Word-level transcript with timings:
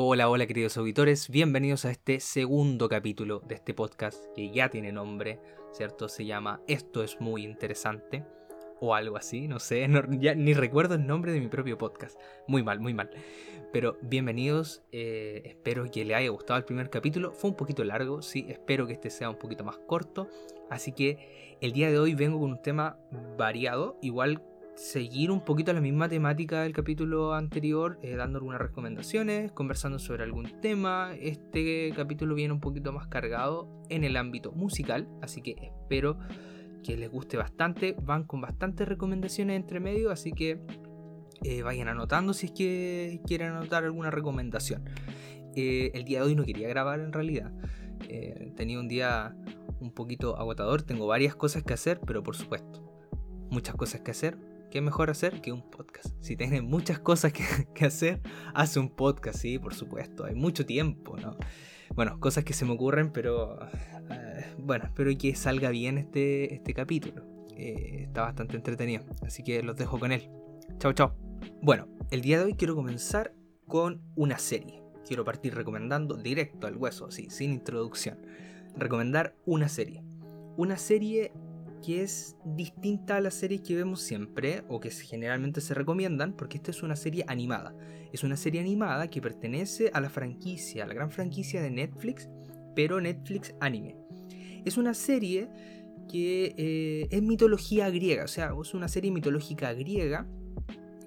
Hola, 0.00 0.28
hola 0.28 0.46
queridos 0.46 0.76
auditores, 0.76 1.28
bienvenidos 1.28 1.84
a 1.84 1.90
este 1.90 2.20
segundo 2.20 2.88
capítulo 2.88 3.42
de 3.48 3.56
este 3.56 3.74
podcast 3.74 4.26
que 4.32 4.52
ya 4.52 4.68
tiene 4.68 4.92
nombre, 4.92 5.40
¿cierto? 5.72 6.08
Se 6.08 6.24
llama 6.24 6.62
Esto 6.68 7.02
es 7.02 7.20
muy 7.20 7.42
interesante 7.42 8.24
o 8.78 8.94
algo 8.94 9.16
así, 9.16 9.48
no 9.48 9.58
sé, 9.58 9.88
ni 10.38 10.54
recuerdo 10.54 10.94
el 10.94 11.04
nombre 11.04 11.32
de 11.32 11.40
mi 11.40 11.48
propio 11.48 11.78
podcast. 11.78 12.16
Muy 12.46 12.62
mal, 12.62 12.78
muy 12.78 12.94
mal. 12.94 13.10
Pero 13.72 13.98
bienvenidos, 14.00 14.84
eh, 14.92 15.42
espero 15.44 15.90
que 15.90 16.04
les 16.04 16.16
haya 16.16 16.28
gustado 16.28 16.58
el 16.58 16.64
primer 16.64 16.90
capítulo. 16.90 17.32
Fue 17.32 17.50
un 17.50 17.56
poquito 17.56 17.82
largo, 17.82 18.22
sí, 18.22 18.46
espero 18.48 18.86
que 18.86 18.92
este 18.92 19.10
sea 19.10 19.28
un 19.28 19.38
poquito 19.38 19.64
más 19.64 19.78
corto. 19.78 20.28
Así 20.70 20.92
que 20.92 21.56
el 21.60 21.72
día 21.72 21.90
de 21.90 21.98
hoy 21.98 22.14
vengo 22.14 22.38
con 22.38 22.52
un 22.52 22.62
tema 22.62 23.00
variado, 23.36 23.98
igual 24.00 24.44
seguir 24.78 25.32
un 25.32 25.40
poquito 25.40 25.72
la 25.72 25.80
misma 25.80 26.08
temática 26.08 26.62
del 26.62 26.72
capítulo 26.72 27.34
anterior, 27.34 27.98
eh, 28.00 28.14
dando 28.14 28.38
algunas 28.38 28.60
recomendaciones, 28.60 29.50
conversando 29.50 29.98
sobre 29.98 30.22
algún 30.22 30.60
tema. 30.60 31.14
Este 31.20 31.92
capítulo 31.96 32.36
viene 32.36 32.54
un 32.54 32.60
poquito 32.60 32.92
más 32.92 33.08
cargado 33.08 33.68
en 33.88 34.04
el 34.04 34.16
ámbito 34.16 34.52
musical, 34.52 35.08
así 35.20 35.42
que 35.42 35.56
espero 35.60 36.20
que 36.84 36.96
les 36.96 37.10
guste 37.10 37.36
bastante. 37.36 37.96
Van 38.00 38.22
con 38.22 38.40
bastantes 38.40 38.86
recomendaciones 38.86 39.56
entre 39.56 39.80
medio, 39.80 40.12
así 40.12 40.30
que 40.30 40.60
eh, 41.42 41.62
vayan 41.62 41.88
anotando 41.88 42.32
si 42.32 42.46
es 42.46 42.52
que 42.52 43.20
quieren 43.26 43.48
anotar 43.48 43.82
alguna 43.82 44.12
recomendación. 44.12 44.84
Eh, 45.56 45.90
el 45.94 46.04
día 46.04 46.20
de 46.20 46.26
hoy 46.26 46.34
no 46.36 46.44
quería 46.44 46.68
grabar 46.68 47.00
en 47.00 47.12
realidad. 47.12 47.52
tenía 48.54 48.78
un 48.78 48.86
día 48.86 49.36
un 49.80 49.90
poquito 49.90 50.38
agotador, 50.38 50.82
tengo 50.82 51.08
varias 51.08 51.34
cosas 51.34 51.64
que 51.64 51.74
hacer, 51.74 52.00
pero 52.06 52.22
por 52.22 52.36
supuesto, 52.36 52.80
muchas 53.50 53.74
cosas 53.74 54.02
que 54.02 54.12
hacer, 54.12 54.38
¿Qué 54.70 54.82
mejor 54.82 55.08
hacer 55.08 55.40
que 55.40 55.50
un 55.50 55.62
podcast? 55.62 56.14
Si 56.20 56.36
tienes 56.36 56.62
muchas 56.62 56.98
cosas 56.98 57.32
que, 57.74 57.84
hacer, 57.84 58.20
haz 58.54 58.76
un 58.76 58.90
podcast, 58.90 59.38
sí, 59.38 59.58
por 59.58 59.74
supuesto. 59.74 60.24
Hay 60.24 60.34
mucho 60.34 60.66
tiempo, 60.66 61.16
¿no? 61.16 61.36
Bueno, 61.94 62.20
cosas 62.20 62.44
que 62.44 62.52
se 62.52 62.66
me 62.66 62.72
ocurren, 62.72 63.10
pero 63.10 63.58
eh, 64.10 64.54
bueno, 64.58 64.84
espero 64.84 65.10
que 65.16 65.34
salga 65.34 65.70
bien 65.70 65.96
este, 65.96 66.54
este 66.54 66.74
capítulo. 66.74 67.24
Eh, 67.56 68.04
está 68.04 68.22
bastante 68.22 68.56
entretenido, 68.56 69.04
así 69.22 69.42
que 69.42 69.62
los 69.62 69.76
dejo 69.76 69.98
con 69.98 70.12
él. 70.12 70.28
Chao, 70.78 70.92
chao. 70.92 71.16
Bueno, 71.62 71.88
el 72.10 72.20
día 72.20 72.38
de 72.38 72.44
hoy 72.44 72.54
quiero 72.54 72.74
comenzar 72.76 73.34
con 73.66 74.02
una 74.16 74.38
serie. 74.38 74.82
Quiero 75.06 75.24
partir 75.24 75.54
recomendando 75.54 76.14
directo 76.14 76.66
al 76.66 76.76
hueso, 76.76 77.06
así, 77.06 77.30
sin 77.30 77.52
introducción. 77.52 78.18
Recomendar 78.76 79.34
una 79.46 79.68
serie. 79.68 80.04
Una 80.58 80.76
serie 80.76 81.32
que 81.80 82.02
es 82.02 82.36
distinta 82.44 83.16
a 83.16 83.20
las 83.20 83.34
series 83.34 83.62
que 83.62 83.74
vemos 83.74 84.00
siempre 84.00 84.64
o 84.68 84.80
que 84.80 84.90
generalmente 84.90 85.60
se 85.60 85.74
recomiendan, 85.74 86.34
porque 86.34 86.58
esta 86.58 86.70
es 86.70 86.82
una 86.82 86.96
serie 86.96 87.24
animada. 87.28 87.74
Es 88.12 88.24
una 88.24 88.36
serie 88.36 88.60
animada 88.60 89.08
que 89.08 89.20
pertenece 89.20 89.90
a 89.92 90.00
la 90.00 90.10
franquicia, 90.10 90.84
a 90.84 90.86
la 90.86 90.94
gran 90.94 91.10
franquicia 91.10 91.62
de 91.62 91.70
Netflix, 91.70 92.28
pero 92.74 93.00
Netflix 93.00 93.54
anime. 93.60 93.96
Es 94.64 94.76
una 94.76 94.94
serie 94.94 95.48
que 96.10 96.54
eh, 96.56 97.08
es 97.10 97.22
mitología 97.22 97.90
griega, 97.90 98.24
o 98.24 98.28
sea, 98.28 98.52
es 98.60 98.74
una 98.74 98.88
serie 98.88 99.10
mitológica 99.10 99.72
griega 99.74 100.26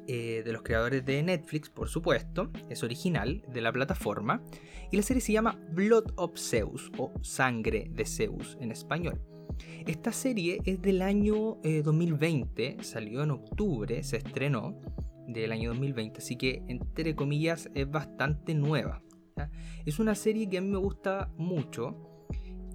eh, 0.08 0.42
de 0.44 0.52
los 0.52 0.62
creadores 0.62 1.06
de 1.06 1.24
Netflix, 1.24 1.70
por 1.70 1.88
supuesto, 1.88 2.52
es 2.70 2.84
original 2.84 3.44
de 3.48 3.62
la 3.62 3.72
plataforma, 3.72 4.44
y 4.92 4.98
la 4.98 5.04
serie 5.04 5.22
se 5.22 5.34
llama 5.34 5.60
Blood 5.72 6.14
of 6.18 6.38
Zeus 6.38 6.92
o 6.98 7.14
Sangre 7.22 7.90
de 7.92 8.06
Zeus 8.06 8.58
en 8.60 8.72
español. 8.72 9.22
Esta 9.86 10.12
serie 10.12 10.60
es 10.66 10.82
del 10.82 11.02
año 11.02 11.58
2020, 11.64 12.68
eh, 12.68 12.78
salió 12.82 13.24
en 13.24 13.32
octubre, 13.32 14.04
se 14.04 14.18
estrenó 14.18 14.80
del 15.28 15.52
año 15.52 15.70
2020, 15.70 16.20
así 16.20 16.36
que 16.36 16.64
entre 16.68 17.16
comillas 17.16 17.70
es 17.74 17.90
bastante 17.90 18.54
nueva. 18.54 19.02
Es 19.86 20.00
una 20.00 20.16
serie 20.16 20.48
que 20.50 20.60
a 20.60 20.62
mí 20.62 20.68
me 20.68 20.78
gusta 20.78 21.32
mucho. 21.38 21.96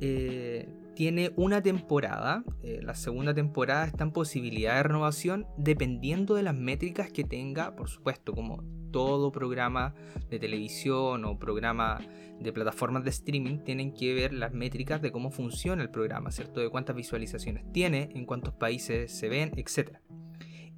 Eh, 0.00 0.68
tiene 0.94 1.32
una 1.36 1.62
temporada, 1.62 2.42
eh, 2.62 2.80
la 2.82 2.94
segunda 2.94 3.34
temporada 3.34 3.84
está 3.84 4.04
en 4.04 4.12
posibilidad 4.12 4.76
de 4.76 4.82
renovación 4.84 5.46
dependiendo 5.58 6.34
de 6.34 6.42
las 6.42 6.54
métricas 6.54 7.10
que 7.10 7.22
tenga, 7.22 7.76
por 7.76 7.88
supuesto, 7.90 8.32
como 8.32 8.64
todo 8.90 9.32
programa 9.32 9.94
de 10.30 10.38
televisión 10.38 11.24
o 11.24 11.38
programa 11.38 12.00
de 12.40 12.52
plataformas 12.52 13.04
de 13.04 13.10
streaming 13.10 13.58
tienen 13.58 13.92
que 13.92 14.14
ver 14.14 14.32
las 14.32 14.52
métricas 14.52 15.00
de 15.00 15.10
cómo 15.10 15.30
funciona 15.30 15.82
el 15.82 15.90
programa, 15.90 16.30
¿cierto? 16.30 16.60
De 16.60 16.68
cuántas 16.68 16.96
visualizaciones 16.96 17.64
tiene, 17.72 18.10
en 18.14 18.26
cuántos 18.26 18.54
países 18.54 19.10
se 19.10 19.28
ven, 19.28 19.52
etc. 19.56 19.98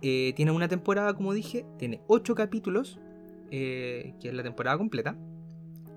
Eh, 0.01 0.33
tiene 0.37 0.53
una 0.53 0.69
temporada, 0.69 1.15
como 1.15 1.33
dije, 1.33 1.67
tiene 1.79 2.01
8 2.07 2.35
capítulos, 2.35 3.01
eh, 3.51 4.15
que 4.21 4.29
es 4.29 4.35
la 4.35 4.43
temporada 4.43 4.79
completa, 4.79 5.17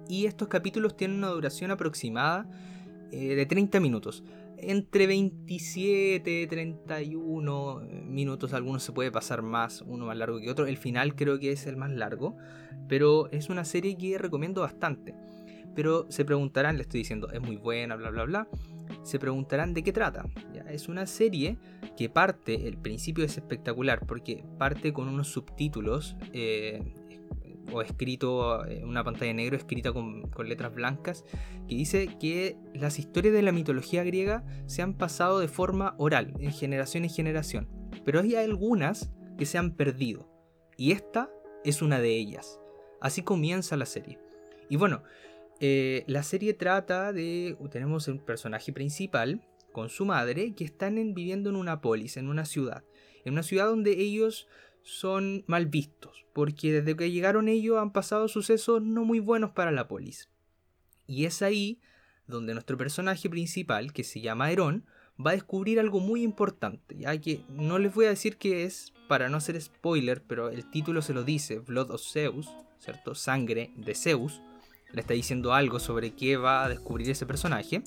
y 0.08 0.26
estos 0.26 0.48
capítulos 0.48 0.98
tienen 0.98 1.18
una 1.18 1.30
duración 1.30 1.72
aproximada 1.72 2.50
eh, 3.12 3.36
de 3.36 3.46
30 3.46 3.80
minutos. 3.80 4.24
Entre 4.64 5.08
27, 5.08 6.48
31 6.48 7.82
minutos, 8.06 8.54
algunos 8.54 8.84
se 8.84 8.92
puede 8.92 9.12
pasar 9.12 9.42
más, 9.42 9.82
uno 9.82 10.06
más 10.06 10.18
largo 10.18 10.40
que 10.40 10.50
otro. 10.50 10.68
El 10.68 10.78
final 10.78 11.16
creo 11.16 11.40
que 11.40 11.52
es 11.52 11.66
el 11.66 11.78
más 11.78 11.90
largo, 11.92 12.38
pero 12.88 13.30
es 13.32 13.50
una 13.50 13.66
serie 13.66 13.98
que 13.98 14.18
recomiendo 14.18 14.62
bastante. 14.62 15.16
Pero 15.76 16.06
se 16.10 16.26
preguntarán, 16.26 16.78
le 16.78 16.84
estoy 16.84 17.00
diciendo, 17.00 17.32
es 17.32 17.42
muy 17.42 17.56
buena, 17.56 17.96
bla, 17.96 18.12
bla, 18.12 18.26
bla. 18.26 18.48
Se 19.04 19.18
preguntarán 19.18 19.74
de 19.74 19.84
qué 19.84 19.92
trata. 19.92 20.26
Es 20.70 20.88
una 20.88 21.06
serie 21.06 21.58
que 21.98 22.10
parte, 22.10 22.68
el 22.68 22.78
principio 22.78 23.26
es 23.26 23.38
espectacular, 23.38 24.06
porque 24.06 24.44
parte 24.58 24.94
con 24.94 25.08
unos 25.08 25.30
subtítulos 25.30 26.16
eh, 26.34 26.94
o 27.72 27.82
escrito 27.82 28.66
en 28.66 28.88
una 28.88 29.04
pantalla 29.04 29.34
negra 29.34 29.58
escrita 29.58 29.92
con, 29.92 30.30
letras 30.44 30.74
blancas, 30.74 31.26
que 31.68 31.76
dice 31.76 32.10
que 32.20 32.58
las 32.74 33.00
historias 33.00 33.34
de 33.34 33.42
la 33.42 33.52
mitología 33.52 34.04
griega 34.04 34.44
se 34.66 34.82
han 34.82 34.98
pasado 34.98 35.40
de 35.40 35.48
forma 35.48 35.96
oral, 35.98 36.34
en 36.40 36.52
generación 36.52 37.04
en 37.04 37.10
generación, 37.10 37.68
pero 38.06 38.20
hay 38.20 38.36
algunas 38.36 39.12
que 39.38 39.46
se 39.46 39.58
han 39.58 39.76
perdido, 39.76 40.30
y 40.78 40.92
esta 40.92 41.30
es 41.64 41.82
una 41.82 42.00
de 42.00 42.18
ellas. 42.18 42.60
Así 43.00 43.24
comienza 43.24 43.78
la 43.78 43.86
serie. 43.86 44.20
Y 44.70 44.78
bueno, 44.78 45.04
eh, 45.60 46.04
la 46.08 46.24
serie 46.24 46.54
trata 46.54 47.14
de, 47.14 47.56
tenemos 47.72 48.08
un 48.08 48.20
personaje 48.20 48.74
principal 48.74 49.42
con 49.72 49.90
su 49.90 50.06
madre 50.06 50.54
que 50.54 50.64
están 50.64 50.96
viviendo 51.14 51.50
en 51.50 51.56
una 51.56 51.82
polis, 51.82 52.18
en 52.18 52.30
una 52.30 52.46
ciudad, 52.46 52.84
en 53.26 53.34
una 53.34 53.44
ciudad 53.44 53.68
donde 53.68 53.92
ellos 53.92 54.48
son 54.84 55.44
mal 55.48 55.68
vistos, 55.68 56.26
porque 56.34 56.72
desde 56.72 56.96
que 56.96 57.12
llegaron 57.12 57.48
ellos 57.48 57.78
han 57.78 57.92
pasado 57.92 58.28
sucesos 58.28 58.82
no 58.82 59.06
muy 59.06 59.20
buenos 59.20 59.52
para 59.52 59.72
la 59.72 59.88
polis. 59.88 60.30
Y 61.08 61.26
es 61.26 61.42
ahí 61.42 61.80
donde 62.28 62.54
nuestro 62.54 62.78
personaje 62.78 63.30
principal, 63.30 63.94
que 63.94 64.04
se 64.04 64.22
llama 64.22 64.52
Herón, 64.52 64.86
va 65.24 65.32
a 65.32 65.36
descubrir 65.36 65.80
algo 65.80 66.00
muy 66.00 66.24
importante, 66.24 66.98
ya 66.98 67.16
que 67.20 67.44
no 67.50 67.78
les 67.80 67.94
voy 67.94 68.06
a 68.06 68.10
decir 68.10 68.38
qué 68.38 68.64
es 68.64 68.94
para 69.08 69.30
no 69.30 69.38
hacer 69.38 69.62
spoiler, 69.62 70.24
pero 70.24 70.50
el 70.50 70.70
título 70.70 71.02
se 71.02 71.14
lo 71.14 71.24
dice, 71.24 71.60
Blood 71.60 71.92
of 71.92 72.02
Zeus, 72.02 72.50
¿cierto? 72.80 73.14
Sangre 73.14 73.72
de 73.76 73.94
Zeus. 73.94 74.42
Le 74.94 75.02
está 75.02 75.14
diciendo 75.14 75.54
algo 75.54 75.80
sobre 75.80 76.12
qué 76.12 76.38
va 76.38 76.66
a 76.66 76.70
descubrir 76.70 77.10
ese 77.10 77.26
personaje. 77.26 77.82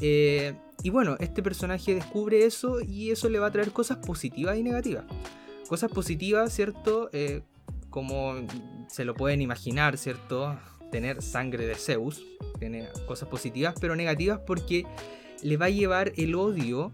Eh, 0.00 0.54
y 0.82 0.90
bueno, 0.90 1.16
este 1.20 1.42
personaje 1.42 1.94
descubre 1.94 2.44
eso 2.44 2.80
y 2.80 3.10
eso 3.10 3.28
le 3.28 3.38
va 3.38 3.46
a 3.48 3.52
traer 3.52 3.72
cosas 3.72 3.98
positivas 3.98 4.56
y 4.58 4.62
negativas 4.62 5.04
cosas 5.72 5.90
positivas, 5.90 6.52
¿cierto? 6.52 7.08
Eh, 7.14 7.40
como 7.88 8.34
se 8.88 9.06
lo 9.06 9.14
pueden 9.14 9.40
imaginar, 9.40 9.96
¿cierto? 9.96 10.54
Tener 10.90 11.22
sangre 11.22 11.66
de 11.66 11.76
Zeus, 11.76 12.26
tiene 12.58 12.90
cosas 13.06 13.30
positivas, 13.30 13.74
pero 13.80 13.96
negativas 13.96 14.38
porque 14.46 14.84
le 15.42 15.56
va 15.56 15.66
a 15.66 15.70
llevar 15.70 16.12
el 16.18 16.34
odio 16.34 16.92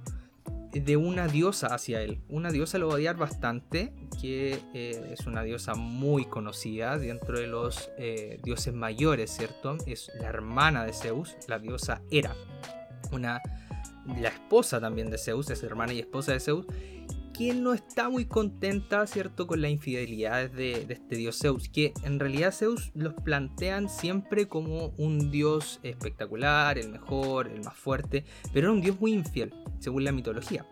de 0.71 0.97
una 0.97 1.27
diosa 1.27 1.75
hacia 1.75 2.03
él. 2.03 2.21
Una 2.28 2.53
diosa 2.53 2.78
lo 2.78 2.87
va 2.87 2.93
a 2.93 2.97
odiar 2.99 3.16
bastante, 3.16 3.93
que 4.22 4.61
eh, 4.75 5.10
es 5.12 5.27
una 5.27 5.43
diosa 5.43 5.75
muy 5.75 6.25
conocida 6.27 6.99
dentro 6.99 7.41
de 7.41 7.49
los 7.49 7.91
eh, 7.99 8.39
dioses 8.45 8.75
mayores, 8.75 9.33
¿cierto? 9.33 9.77
Es 9.89 10.09
la 10.21 10.28
hermana 10.28 10.84
de 10.84 10.92
Zeus, 10.92 11.36
la 11.48 11.59
diosa 11.59 12.01
Hera. 12.13 12.33
Una, 13.10 13.41
la 14.07 14.28
esposa 14.28 14.80
también 14.80 15.10
de 15.10 15.19
Zeus, 15.19 15.51
es 15.51 15.65
hermana 15.65 15.95
y 15.95 15.98
esposa 15.98 16.30
de 16.30 16.39
Zeus 16.39 16.65
quien 17.39 17.63
no 17.63 17.73
está 17.73 18.11
muy 18.11 18.25
contenta, 18.25 19.07
¿cierto?, 19.07 19.47
con 19.47 19.63
la 19.63 19.69
infidelidad 19.69 20.51
de, 20.51 20.85
este 20.89 21.15
dios 21.15 21.39
Zeus, 21.39 21.69
que 21.69 21.95
en 22.03 22.19
realidad 22.19 22.53
Zeus 22.53 22.91
los 22.97 23.15
plantean 23.15 23.89
siempre 23.89 24.49
como 24.49 24.89
un 24.99 25.31
dios 25.31 25.79
espectacular, 25.85 26.79
el 26.79 26.91
mejor, 26.91 27.47
el 27.47 27.63
más 27.63 27.77
fuerte, 27.77 28.25
pero 28.53 28.67
era 28.67 28.73
un 28.73 28.81
dios 28.81 28.99
muy 28.99 29.13
infiel, 29.13 29.55
según 29.79 30.03
la 30.03 30.11
mitología. 30.11 30.67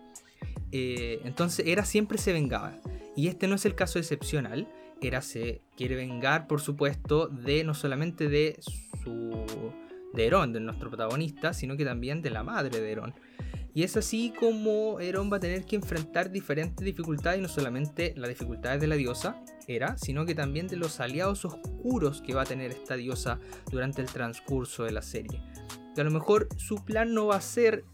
Eh, 0.73 1.21
entonces 1.23 1.65
Hera 1.69 1.85
siempre 1.85 2.19
se 2.19 2.33
vengaba, 2.33 2.81
y 3.15 3.29
este 3.29 3.47
no 3.47 3.55
es 3.55 3.65
el 3.65 3.77
caso 3.77 4.01
excepcional, 4.01 4.67
Hera 5.01 5.23
se 5.23 5.63
quiere 5.77 5.95
vengar, 5.95 6.49
por 6.49 6.61
supuesto, 6.61 7.29
de 7.29 7.63
no 7.63 7.75
solamente 7.75 8.29
de 8.29 8.59
su 9.05 9.47
de 10.15 10.27
Herón, 10.27 10.53
de 10.53 10.59
nuestro 10.59 10.89
protagonista, 10.89 11.53
sino 11.53 11.77
que 11.77 11.85
también 11.85 12.23
de 12.23 12.31
la 12.31 12.43
madre 12.43 12.81
de 12.81 12.91
Herón. 12.91 13.15
Y 13.77 13.83
es 13.83 13.95
así 13.95 14.33
como 14.41 15.01
Eron 15.01 15.31
va 15.31 15.37
a 15.37 15.41
tener 15.41 15.67
que 15.67 15.77
enfrentar 15.77 16.31
diferentes 16.31 16.83
dificultades, 16.83 17.41
y 17.41 17.43
no 17.43 17.49
solamente 17.49 18.15
las 18.17 18.31
dificultades 18.31 18.81
de 18.81 18.87
la 18.87 18.97
diosa 18.97 19.43
Era, 19.69 19.99
sino 19.99 20.25
que 20.25 20.35
también 20.35 20.67
de 20.67 20.77
los 20.77 20.99
aliados 20.99 21.45
oscuros 21.45 22.23
que 22.23 22.33
va 22.33 22.41
a 22.41 22.47
tener 22.47 22.71
esta 22.71 22.97
diosa 22.97 23.39
durante 23.71 24.01
el 24.01 24.09
transcurso 24.09 24.85
de 24.85 24.93
la 24.93 25.03
serie. 25.03 25.43
Que 25.95 26.01
a 26.01 26.05
lo 26.05 26.11
mejor 26.11 26.49
su 26.57 26.87
plan 26.87 27.13
no 27.13 27.27
va 27.27 27.37
a 27.37 27.43
ser 27.43 27.85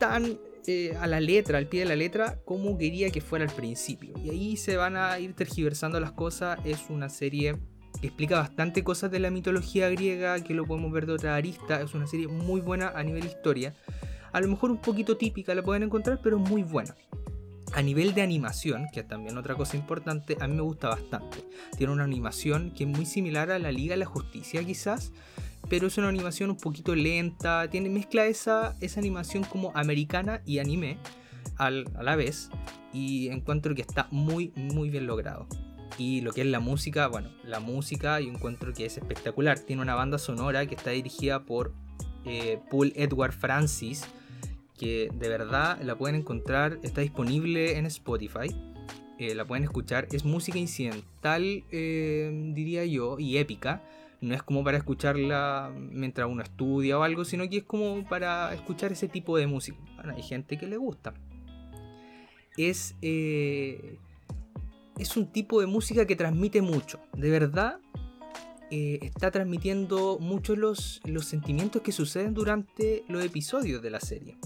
tan 0.00 0.40
eh, 0.66 0.96
a 1.00 1.06
la 1.06 1.20
letra, 1.20 1.58
al 1.58 1.68
pie 1.68 1.82
de 1.82 1.86
la 1.86 1.94
letra, 1.94 2.40
como 2.44 2.76
quería 2.76 3.10
que 3.10 3.20
fuera 3.20 3.44
al 3.44 3.54
principio. 3.54 4.12
Y 4.24 4.30
ahí 4.30 4.56
se 4.56 4.76
van 4.76 4.96
a 4.96 5.16
ir 5.20 5.34
tergiversando 5.34 6.00
las 6.00 6.10
cosas. 6.10 6.58
Es 6.64 6.86
una 6.88 7.10
serie 7.10 7.54
que 8.00 8.08
explica 8.08 8.40
bastante 8.40 8.82
cosas 8.82 9.12
de 9.12 9.20
la 9.20 9.30
mitología 9.30 9.88
griega, 9.88 10.42
que 10.42 10.52
lo 10.52 10.64
podemos 10.64 10.90
ver 10.90 11.06
de 11.06 11.12
otra 11.12 11.36
arista. 11.36 11.80
Es 11.80 11.94
una 11.94 12.08
serie 12.08 12.26
muy 12.26 12.60
buena 12.60 12.88
a 12.88 13.04
nivel 13.04 13.24
historia. 13.24 13.72
A 14.32 14.40
lo 14.40 14.48
mejor 14.48 14.70
un 14.70 14.78
poquito 14.78 15.16
típica 15.16 15.54
la 15.54 15.62
pueden 15.62 15.82
encontrar, 15.84 16.20
pero 16.22 16.38
muy 16.38 16.62
buena. 16.62 16.94
A 17.72 17.82
nivel 17.82 18.14
de 18.14 18.22
animación, 18.22 18.86
que 18.92 19.00
es 19.00 19.08
también 19.08 19.36
otra 19.36 19.54
cosa 19.54 19.76
importante, 19.76 20.36
a 20.40 20.46
mí 20.46 20.54
me 20.54 20.62
gusta 20.62 20.88
bastante. 20.88 21.44
Tiene 21.76 21.92
una 21.92 22.04
animación 22.04 22.70
que 22.70 22.84
es 22.84 22.90
muy 22.90 23.06
similar 23.06 23.50
a 23.50 23.58
la 23.58 23.72
Liga 23.72 23.94
de 23.94 23.98
la 23.98 24.06
Justicia 24.06 24.64
quizás, 24.64 25.12
pero 25.68 25.88
es 25.88 25.98
una 25.98 26.08
animación 26.08 26.50
un 26.50 26.56
poquito 26.56 26.94
lenta, 26.94 27.68
tiene 27.68 27.88
mezcla 27.88 28.26
esa, 28.26 28.76
esa 28.80 29.00
animación 29.00 29.44
como 29.44 29.72
americana 29.74 30.40
y 30.46 30.58
anime 30.58 30.98
a 31.58 31.70
la 31.70 32.16
vez 32.16 32.50
y 32.92 33.28
encuentro 33.28 33.74
que 33.74 33.82
está 33.82 34.08
muy 34.10 34.52
muy 34.56 34.90
bien 34.90 35.06
logrado. 35.06 35.46
Y 35.98 36.20
lo 36.20 36.32
que 36.32 36.42
es 36.42 36.46
la 36.46 36.60
música, 36.60 37.06
bueno, 37.08 37.30
la 37.44 37.60
música 37.60 38.20
yo 38.20 38.28
encuentro 38.28 38.72
que 38.72 38.86
es 38.86 38.98
espectacular. 38.98 39.58
Tiene 39.58 39.82
una 39.82 39.94
banda 39.94 40.18
sonora 40.18 40.66
que 40.66 40.74
está 40.74 40.90
dirigida 40.90 41.44
por 41.44 41.72
eh, 42.26 42.58
Paul 42.70 42.92
Edward 42.96 43.32
Francis, 43.32 44.04
que 44.76 45.08
de 45.14 45.28
verdad 45.28 45.80
la 45.82 45.96
pueden 45.96 46.16
encontrar, 46.16 46.78
está 46.82 47.00
disponible 47.00 47.78
en 47.78 47.86
Spotify. 47.86 48.54
Eh, 49.18 49.34
la 49.34 49.46
pueden 49.46 49.64
escuchar, 49.64 50.08
es 50.12 50.26
música 50.26 50.58
incidental, 50.58 51.64
eh, 51.70 52.52
diría 52.54 52.84
yo, 52.84 53.18
y 53.18 53.38
épica 53.38 53.82
no 54.20 54.34
es 54.34 54.42
como 54.42 54.62
para 54.64 54.76
escucharla 54.76 55.72
mientras 55.74 56.28
uno 56.28 56.42
estudia 56.42 56.98
o 56.98 57.02
algo, 57.02 57.24
sino 57.24 57.48
que 57.48 57.56
es 57.58 57.64
como 57.64 58.04
para 58.08 58.52
escuchar 58.54 58.90
ese 58.92 59.08
tipo 59.08 59.36
de 59.36 59.46
música. 59.46 59.78
Hay 60.14 60.22
gente 60.22 60.58
que 60.58 60.66
le 60.66 60.78
gusta. 60.78 61.12
Es, 62.56 62.94
es 63.02 63.98
un 65.16 65.30
tipo 65.32 65.60
de 65.60 65.66
música 65.66 66.06
que 66.06 66.16
transmite 66.16 66.62
mucho. 66.62 66.98
De 67.14 67.30
verdad, 67.30 67.78
eh, 68.70 68.98
está 69.02 69.30
transmitiendo 69.30 70.18
mucho 70.18 70.56
los, 70.56 71.00
los 71.04 71.26
sentimientos 71.26 71.82
que 71.82 71.92
suceden 71.92 72.34
durante 72.34 73.04
los 73.08 73.24
episodios 73.24 73.82
de 73.82 73.90
la 73.90 74.00
serie. 74.00 74.36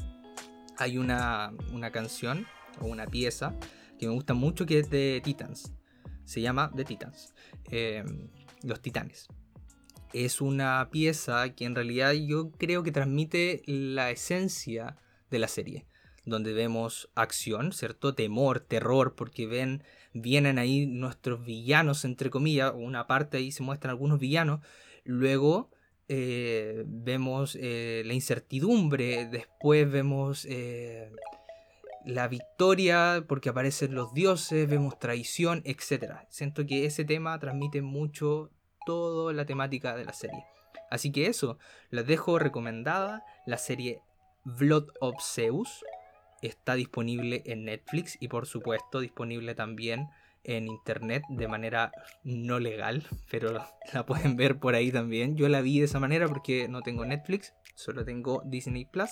Hay 0.77 0.99
una, 0.99 1.53
una 1.73 1.91
canción 1.91 2.47
o 2.81 2.87
una 2.87 3.07
pieza 3.07 3.55
que 3.99 4.07
me 4.07 4.15
gusta 4.15 4.35
mucho 4.35 4.67
que 4.67 4.79
es 4.79 4.91
de 4.91 5.21
Titans. 5.23 5.73
Se 6.25 6.41
llama 6.41 6.71
The 6.75 6.85
Titans. 6.85 7.35
Eh, 7.71 8.05
los 8.63 8.81
Titanes 8.81 9.29
es 10.13 10.41
una 10.41 10.89
pieza 10.91 11.55
que 11.55 11.65
en 11.65 11.75
realidad 11.75 12.13
yo 12.13 12.51
creo 12.53 12.83
que 12.83 12.93
transmite 12.93 13.63
la 13.67 14.11
esencia 14.11 14.97
de 15.31 15.39
la 15.39 15.49
serie, 15.49 15.87
donde 16.25 16.53
vemos 16.53 17.11
acción, 17.15 17.73
¿cierto? 17.73 18.15
Temor, 18.15 18.61
terror, 18.61 19.15
porque 19.15 19.47
ven, 19.47 19.83
vienen 20.13 20.59
ahí 20.59 20.87
nuestros 20.87 21.45
villanos, 21.45 22.05
entre 22.05 22.31
comillas, 22.31 22.73
una 22.75 23.07
parte 23.07 23.39
ahí 23.39 23.53
se 23.53 23.63
muestran 23.63 23.91
algunos 23.91 24.19
villanos, 24.19 24.61
luego 25.05 25.71
eh, 26.09 26.85
vemos 26.87 27.57
eh, 27.61 28.03
la 28.05 28.15
incertidumbre, 28.15 29.27
después 29.27 29.91
vemos... 29.91 30.45
Eh, 30.47 31.11
la 32.05 32.29
victoria 32.29 33.25
porque 33.29 33.51
aparecen 33.51 33.95
los 33.95 34.15
dioses, 34.15 34.69
vemos 34.69 34.99
traición, 34.99 35.63
etc. 35.67 36.15
Siento 36.31 36.65
que 36.65 36.87
ese 36.87 37.05
tema 37.05 37.39
transmite 37.39 37.83
mucho 37.83 38.51
toda 38.87 39.33
la 39.33 39.45
temática 39.45 39.95
de 39.95 40.05
la 40.05 40.13
serie. 40.13 40.45
Así 40.91 41.13
que 41.13 41.27
eso, 41.27 41.59
les 41.91 42.07
dejo 42.07 42.39
recomendada 42.39 43.25
la 43.47 43.59
serie 43.59 44.03
Blood 44.45 44.89
of 45.01 45.17
Zeus. 45.23 45.85
Está 46.43 46.75
disponible 46.75 47.43
en 47.47 47.65
Netflix 47.65 48.17
y 48.21 48.29
por 48.29 48.47
supuesto 48.47 49.01
disponible 49.01 49.55
también 49.55 50.09
en 50.45 50.69
internet 50.69 51.23
de 51.29 51.49
manera 51.49 51.93
no 52.25 52.59
legal, 52.59 53.07
pero 53.31 53.53
la 53.93 54.07
pueden 54.07 54.37
ver 54.37 54.59
por 54.59 54.75
ahí 54.75 54.91
también. 54.91 55.37
Yo 55.37 55.49
la 55.49 55.61
vi 55.61 55.79
de 55.79 55.85
esa 55.85 56.01
manera 56.01 56.29
porque 56.29 56.69
no 56.69 56.83
tengo 56.83 57.05
Netflix, 57.05 57.55
solo 57.75 58.05
tengo 58.05 58.43
Disney 58.45 58.85
Plus. 58.85 59.11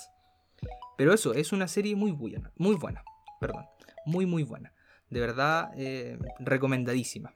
Pero 0.97 1.15
eso, 1.15 1.35
es 1.35 1.53
una 1.53 1.69
serie 1.69 1.95
muy 1.95 2.11
buena, 2.11 2.53
muy 2.57 2.75
buena, 2.75 3.05
perdón, 3.41 3.67
muy 4.05 4.27
muy 4.27 4.43
buena. 4.43 4.73
De 5.11 5.21
verdad, 5.21 5.71
eh, 5.77 6.19
recomendadísima. 6.41 7.35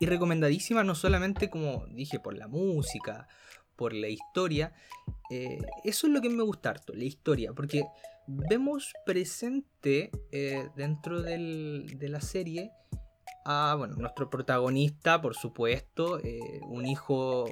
Y 0.00 0.06
recomendadísima 0.06 0.82
no 0.82 0.94
solamente 0.94 1.50
como 1.50 1.84
dije 1.88 2.18
por 2.18 2.34
la 2.34 2.48
música, 2.48 3.28
por 3.80 3.94
la 3.94 4.08
historia. 4.08 4.74
Eh, 5.30 5.58
eso 5.84 6.06
es 6.06 6.12
lo 6.12 6.20
que 6.20 6.28
me 6.28 6.42
gusta 6.42 6.68
harto, 6.68 6.92
la 6.92 7.04
historia. 7.04 7.54
Porque 7.54 7.82
vemos 8.26 8.92
presente 9.06 10.10
eh, 10.30 10.68
dentro 10.76 11.22
de 11.22 12.08
la 12.10 12.20
serie 12.20 12.72
a 13.46 13.74
bueno, 13.78 13.96
nuestro 13.96 14.28
protagonista, 14.28 15.22
por 15.22 15.34
supuesto, 15.34 16.20
eh, 16.20 16.60
un 16.68 16.84
hijo, 16.84 17.46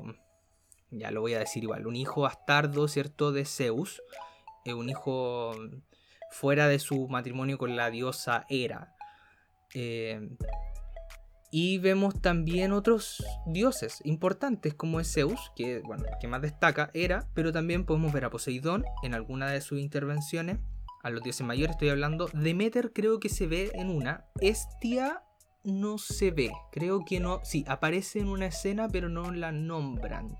ya 0.90 1.10
lo 1.10 1.22
voy 1.22 1.32
a 1.32 1.38
decir 1.38 1.62
igual, 1.62 1.86
un 1.86 1.96
hijo 1.96 2.20
bastardo, 2.20 2.88
¿cierto?, 2.88 3.32
de 3.32 3.46
Zeus, 3.46 4.02
un 4.66 4.90
hijo 4.90 5.52
fuera 6.30 6.68
de 6.68 6.78
su 6.78 7.08
matrimonio 7.08 7.56
con 7.56 7.74
la 7.74 7.88
diosa 7.88 8.44
Hera. 8.50 8.94
Y 11.50 11.78
vemos 11.78 12.20
también 12.20 12.72
otros 12.72 13.24
dioses 13.46 14.02
importantes 14.04 14.74
como 14.74 15.00
es 15.00 15.12
Zeus, 15.12 15.50
que 15.56 15.80
bueno, 15.80 16.04
que 16.20 16.28
más 16.28 16.42
destaca 16.42 16.90
era, 16.92 17.26
pero 17.32 17.52
también 17.52 17.86
podemos 17.86 18.12
ver 18.12 18.26
a 18.26 18.30
Poseidón 18.30 18.84
en 19.02 19.14
alguna 19.14 19.50
de 19.50 19.62
sus 19.62 19.78
intervenciones, 19.78 20.58
a 21.02 21.10
los 21.10 21.22
dioses 21.22 21.46
mayores 21.46 21.72
estoy 21.72 21.88
hablando, 21.88 22.28
Demeter 22.34 22.92
creo 22.92 23.18
que 23.18 23.30
se 23.30 23.46
ve 23.46 23.70
en 23.74 23.88
una, 23.88 24.26
Estia 24.42 25.22
no 25.64 25.96
se 25.96 26.32
ve, 26.32 26.50
creo 26.70 27.04
que 27.06 27.18
no, 27.18 27.40
sí, 27.44 27.64
aparece 27.66 28.18
en 28.18 28.28
una 28.28 28.46
escena 28.46 28.88
pero 28.88 29.08
no 29.08 29.32
la 29.32 29.50
nombran. 29.50 30.36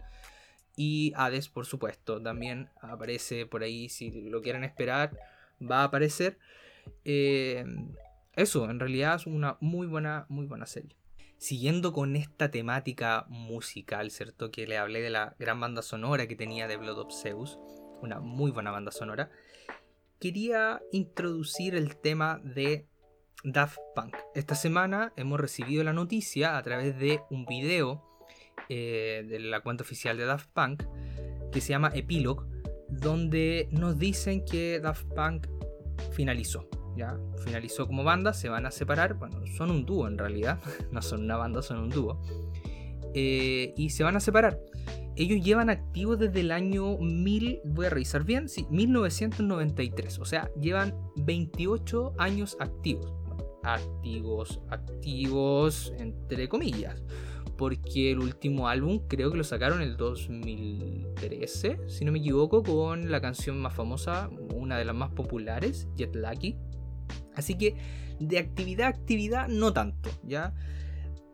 Y 0.77 1.13
Hades, 1.17 1.49
por 1.49 1.67
supuesto, 1.67 2.23
también 2.23 2.69
aparece 2.81 3.47
por 3.47 3.63
ahí, 3.63 3.89
si 3.89 4.11
lo 4.11 4.43
quieren 4.43 4.63
esperar, 4.63 5.19
va 5.61 5.81
a 5.81 5.85
aparecer. 5.85 6.39
Eh, 7.05 7.65
eso, 8.35 8.71
en 8.71 8.79
realidad 8.79 9.17
es 9.17 9.27
una 9.27 9.57
muy 9.61 9.89
buena, 9.89 10.27
muy 10.29 10.47
buena 10.47 10.67
serie. 10.67 10.98
Siguiendo 11.39 11.93
con 11.93 12.17
esta 12.17 12.51
temática 12.51 13.25
musical, 13.29 14.11
¿cierto? 14.11 14.51
Que 14.51 14.67
le 14.67 14.77
hablé 14.77 15.01
de 15.01 15.11
la 15.11 15.37
gran 15.39 15.61
banda 15.61 15.83
sonora 15.83 16.27
que 16.27 16.35
tenía 16.35 16.67
de 16.67 16.77
Blood 16.77 16.99
of 16.99 17.13
Zeus, 17.13 17.59
una 18.03 18.19
muy 18.19 18.51
buena 18.51 18.73
banda 18.73 18.91
sonora, 18.91 19.31
quería 20.19 20.83
introducir 20.91 21.77
el 21.77 21.97
tema 21.97 22.41
de 22.43 22.89
Daft 23.45 23.79
Punk. 23.95 24.17
Esta 24.35 24.57
semana 24.57 25.13
hemos 25.17 25.39
recibido 25.39 25.85
la 25.85 25.93
noticia 25.93 26.59
a 26.59 26.63
través 26.65 26.99
de 26.99 27.21
un 27.31 27.47
video 27.47 28.05
eh, 28.69 29.25
de 29.29 29.39
la 29.39 29.61
cuenta 29.61 29.85
oficial 29.85 30.17
de 30.17 30.25
Daft 30.25 30.51
Punk 30.53 30.83
que 31.53 31.61
se 31.61 31.69
llama 31.69 31.93
Epilogue, 31.95 32.45
donde 32.89 33.69
nos 33.71 33.97
dicen 33.97 34.45
que 34.45 34.81
Daft 34.81 35.07
Punk 35.15 35.47
finalizó 36.13 36.69
ya 36.99 37.17
finalizó 37.45 37.87
como 37.87 38.05
banda, 38.05 38.35
se 38.35 38.49
van 38.49 38.67
a 38.67 38.71
separar, 38.71 39.15
bueno, 39.15 39.41
son 39.57 39.71
un 39.71 39.87
dúo 39.87 40.07
en 40.07 40.19
realidad, 40.19 40.61
no 40.93 41.01
son 41.01 41.23
una 41.23 41.37
banda, 41.37 41.63
son 41.63 41.79
un 41.79 41.89
dúo, 41.89 42.21
eh, 43.15 43.73
y 43.77 43.91
se 43.91 44.05
van 44.05 44.17
a 44.17 44.21
separar. 44.21 44.61
Ellos 45.17 45.45
llevan 45.45 45.69
activos 45.69 46.19
desde 46.19 46.41
el 46.41 46.53
año 46.53 46.97
1000, 46.99 47.63
voy 47.65 47.87
a 47.87 47.91
revisar 47.91 48.25
bien, 48.25 48.49
sí, 48.49 48.67
1993, 48.71 50.19
o 50.19 50.25
sea, 50.25 50.51
llevan 50.61 50.95
28 51.17 52.15
años 52.19 52.57
activos. 52.61 53.15
activos, 53.65 54.61
activos, 54.71 55.93
entre 55.99 56.49
comillas, 56.49 57.03
porque 57.59 58.13
el 58.13 58.21
último 58.21 58.69
álbum 58.69 59.01
creo 59.09 59.33
que 59.33 59.37
lo 59.37 59.45
sacaron 59.45 59.83
en 59.83 59.89
el 59.89 59.97
2013, 59.97 61.81
si 61.89 62.05
no 62.05 62.13
me 62.13 62.21
equivoco, 62.21 62.63
con 62.63 63.11
la 63.11 63.21
canción 63.21 63.61
más 63.61 63.75
famosa, 63.75 64.31
una 64.55 64.79
de 64.79 64.85
las 64.85 64.95
más 64.95 65.11
populares, 65.11 65.89
Jet 65.97 66.15
Lucky. 66.15 66.57
Así 67.39 67.57
que 67.57 67.77
de 68.19 68.39
actividad 68.39 68.89
a 68.89 68.91
actividad 68.91 69.49
no 69.49 69.73
tanto, 69.73 70.11
¿ya? 70.25 70.53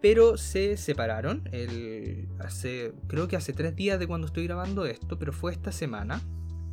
Pero 0.03 0.37
se 0.37 0.77
separaron. 0.77 1.49
El, 1.51 2.29
hace, 2.39 2.93
creo 3.07 3.27
que 3.27 3.37
hace 3.37 3.55
tres 3.55 3.75
días 3.75 3.99
de 3.99 4.07
cuando 4.07 4.27
estoy 4.27 4.45
grabando 4.47 4.85
esto, 4.85 5.19
pero 5.19 5.33
fue 5.33 5.53
esta 5.53 5.73
semana. 5.73 6.21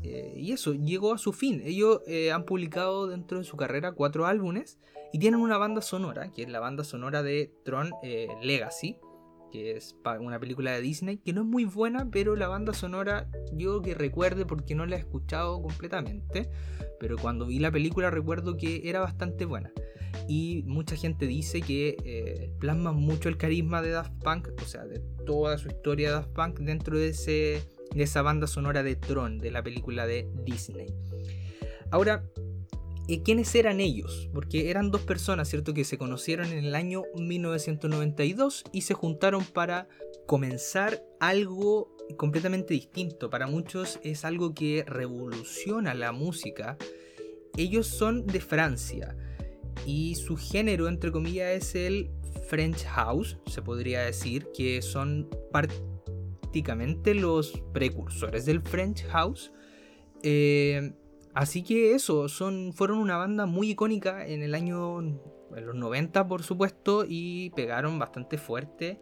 Eh, 0.03 0.33
y 0.35 0.51
eso, 0.51 0.73
llegó 0.73 1.13
a 1.13 1.17
su 1.17 1.31
fin. 1.31 1.61
Ellos 1.63 2.01
eh, 2.07 2.31
han 2.31 2.43
publicado 2.43 3.07
dentro 3.07 3.37
de 3.37 3.45
su 3.45 3.55
carrera 3.55 3.93
cuatro 3.93 4.25
álbumes 4.25 4.77
y 5.13 5.19
tienen 5.19 5.39
una 5.39 5.57
banda 5.57 5.81
sonora, 5.81 6.31
que 6.31 6.43
es 6.43 6.49
la 6.49 6.59
banda 6.59 6.83
sonora 6.83 7.23
de 7.23 7.53
Tron 7.63 7.91
eh, 8.03 8.27
Legacy, 8.43 8.97
que 9.51 9.75
es 9.75 9.95
una 10.19 10.39
película 10.39 10.71
de 10.71 10.81
Disney, 10.81 11.17
que 11.17 11.33
no 11.33 11.41
es 11.41 11.47
muy 11.47 11.65
buena, 11.65 12.09
pero 12.09 12.35
la 12.35 12.47
banda 12.47 12.73
sonora 12.73 13.29
yo 13.53 13.81
que 13.81 13.93
recuerde 13.93 14.45
porque 14.45 14.75
no 14.75 14.85
la 14.85 14.95
he 14.95 14.99
escuchado 14.99 15.61
completamente, 15.61 16.49
pero 16.99 17.17
cuando 17.17 17.45
vi 17.45 17.59
la 17.59 17.71
película 17.71 18.09
recuerdo 18.09 18.57
que 18.57 18.89
era 18.89 18.99
bastante 18.99 19.45
buena. 19.45 19.71
Y 20.27 20.63
mucha 20.65 20.95
gente 20.95 21.25
dice 21.25 21.61
que 21.61 21.97
eh, 22.03 22.51
plasma 22.59 22.91
mucho 22.91 23.29
el 23.29 23.37
carisma 23.37 23.81
de 23.81 23.91
Daft 23.91 24.13
Punk, 24.23 24.49
o 24.61 24.65
sea, 24.65 24.85
de 24.85 24.99
toda 25.25 25.57
su 25.57 25.67
historia 25.67 26.09
de 26.09 26.15
Daft 26.15 26.31
Punk 26.31 26.59
dentro 26.59 26.97
de, 26.97 27.09
ese, 27.09 27.63
de 27.93 28.03
esa 28.03 28.21
banda 28.21 28.47
sonora 28.47 28.83
de 28.83 28.95
Tron, 28.95 29.39
de 29.39 29.51
la 29.51 29.63
película 29.63 30.05
de 30.05 30.29
Disney. 30.45 30.93
Ahora, 31.91 32.23
quiénes 33.23 33.53
eran 33.55 33.79
ellos, 33.79 34.29
porque 34.33 34.69
eran 34.69 34.91
dos 34.91 35.01
personas, 35.01 35.49
¿cierto?, 35.49 35.73
que 35.73 35.83
se 35.83 35.97
conocieron 35.97 36.47
en 36.47 36.65
el 36.65 36.75
año 36.75 37.03
1992 37.15 38.63
y 38.71 38.81
se 38.81 38.93
juntaron 38.93 39.43
para 39.43 39.87
comenzar 40.27 41.03
algo 41.19 41.95
completamente 42.17 42.73
distinto. 42.73 43.29
Para 43.29 43.47
muchos 43.47 43.99
es 44.03 44.25
algo 44.25 44.53
que 44.53 44.83
revoluciona 44.87 45.93
la 45.93 46.11
música. 46.11 46.77
Ellos 47.57 47.87
son 47.87 48.25
de 48.25 48.39
Francia 48.39 49.15
y 49.85 50.15
su 50.15 50.37
género, 50.37 50.87
entre 50.87 51.11
comillas, 51.11 51.49
es 51.51 51.75
el 51.75 52.09
French 52.47 52.83
House, 52.85 53.37
se 53.45 53.61
podría 53.61 54.01
decir, 54.01 54.47
que 54.55 54.81
son 54.81 55.29
prácticamente 55.51 57.13
los 57.13 57.61
precursores 57.73 58.45
del 58.45 58.61
French 58.61 59.05
House. 59.07 59.51
Eh, 60.23 60.93
Así 61.33 61.63
que 61.63 61.93
eso, 61.93 62.27
son, 62.27 62.73
fueron 62.73 62.97
una 62.99 63.17
banda 63.17 63.45
muy 63.45 63.71
icónica 63.71 64.25
en 64.25 64.43
el 64.43 64.53
año, 64.53 64.99
en 64.99 65.19
los 65.65 65.75
90 65.75 66.27
por 66.27 66.43
supuesto, 66.43 67.05
y 67.07 67.51
pegaron 67.51 67.97
bastante 67.99 68.37
fuerte 68.37 68.99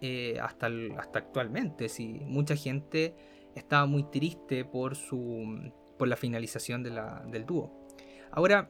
eh, 0.00 0.38
hasta, 0.40 0.70
hasta 0.98 1.18
actualmente. 1.18 1.88
Sí. 1.88 2.22
Mucha 2.24 2.56
gente 2.56 3.14
estaba 3.54 3.86
muy 3.86 4.04
triste 4.04 4.64
por, 4.64 4.96
su, 4.96 5.72
por 5.98 6.08
la 6.08 6.16
finalización 6.16 6.82
del 6.82 7.46
dúo. 7.46 7.86
Ahora, 8.30 8.68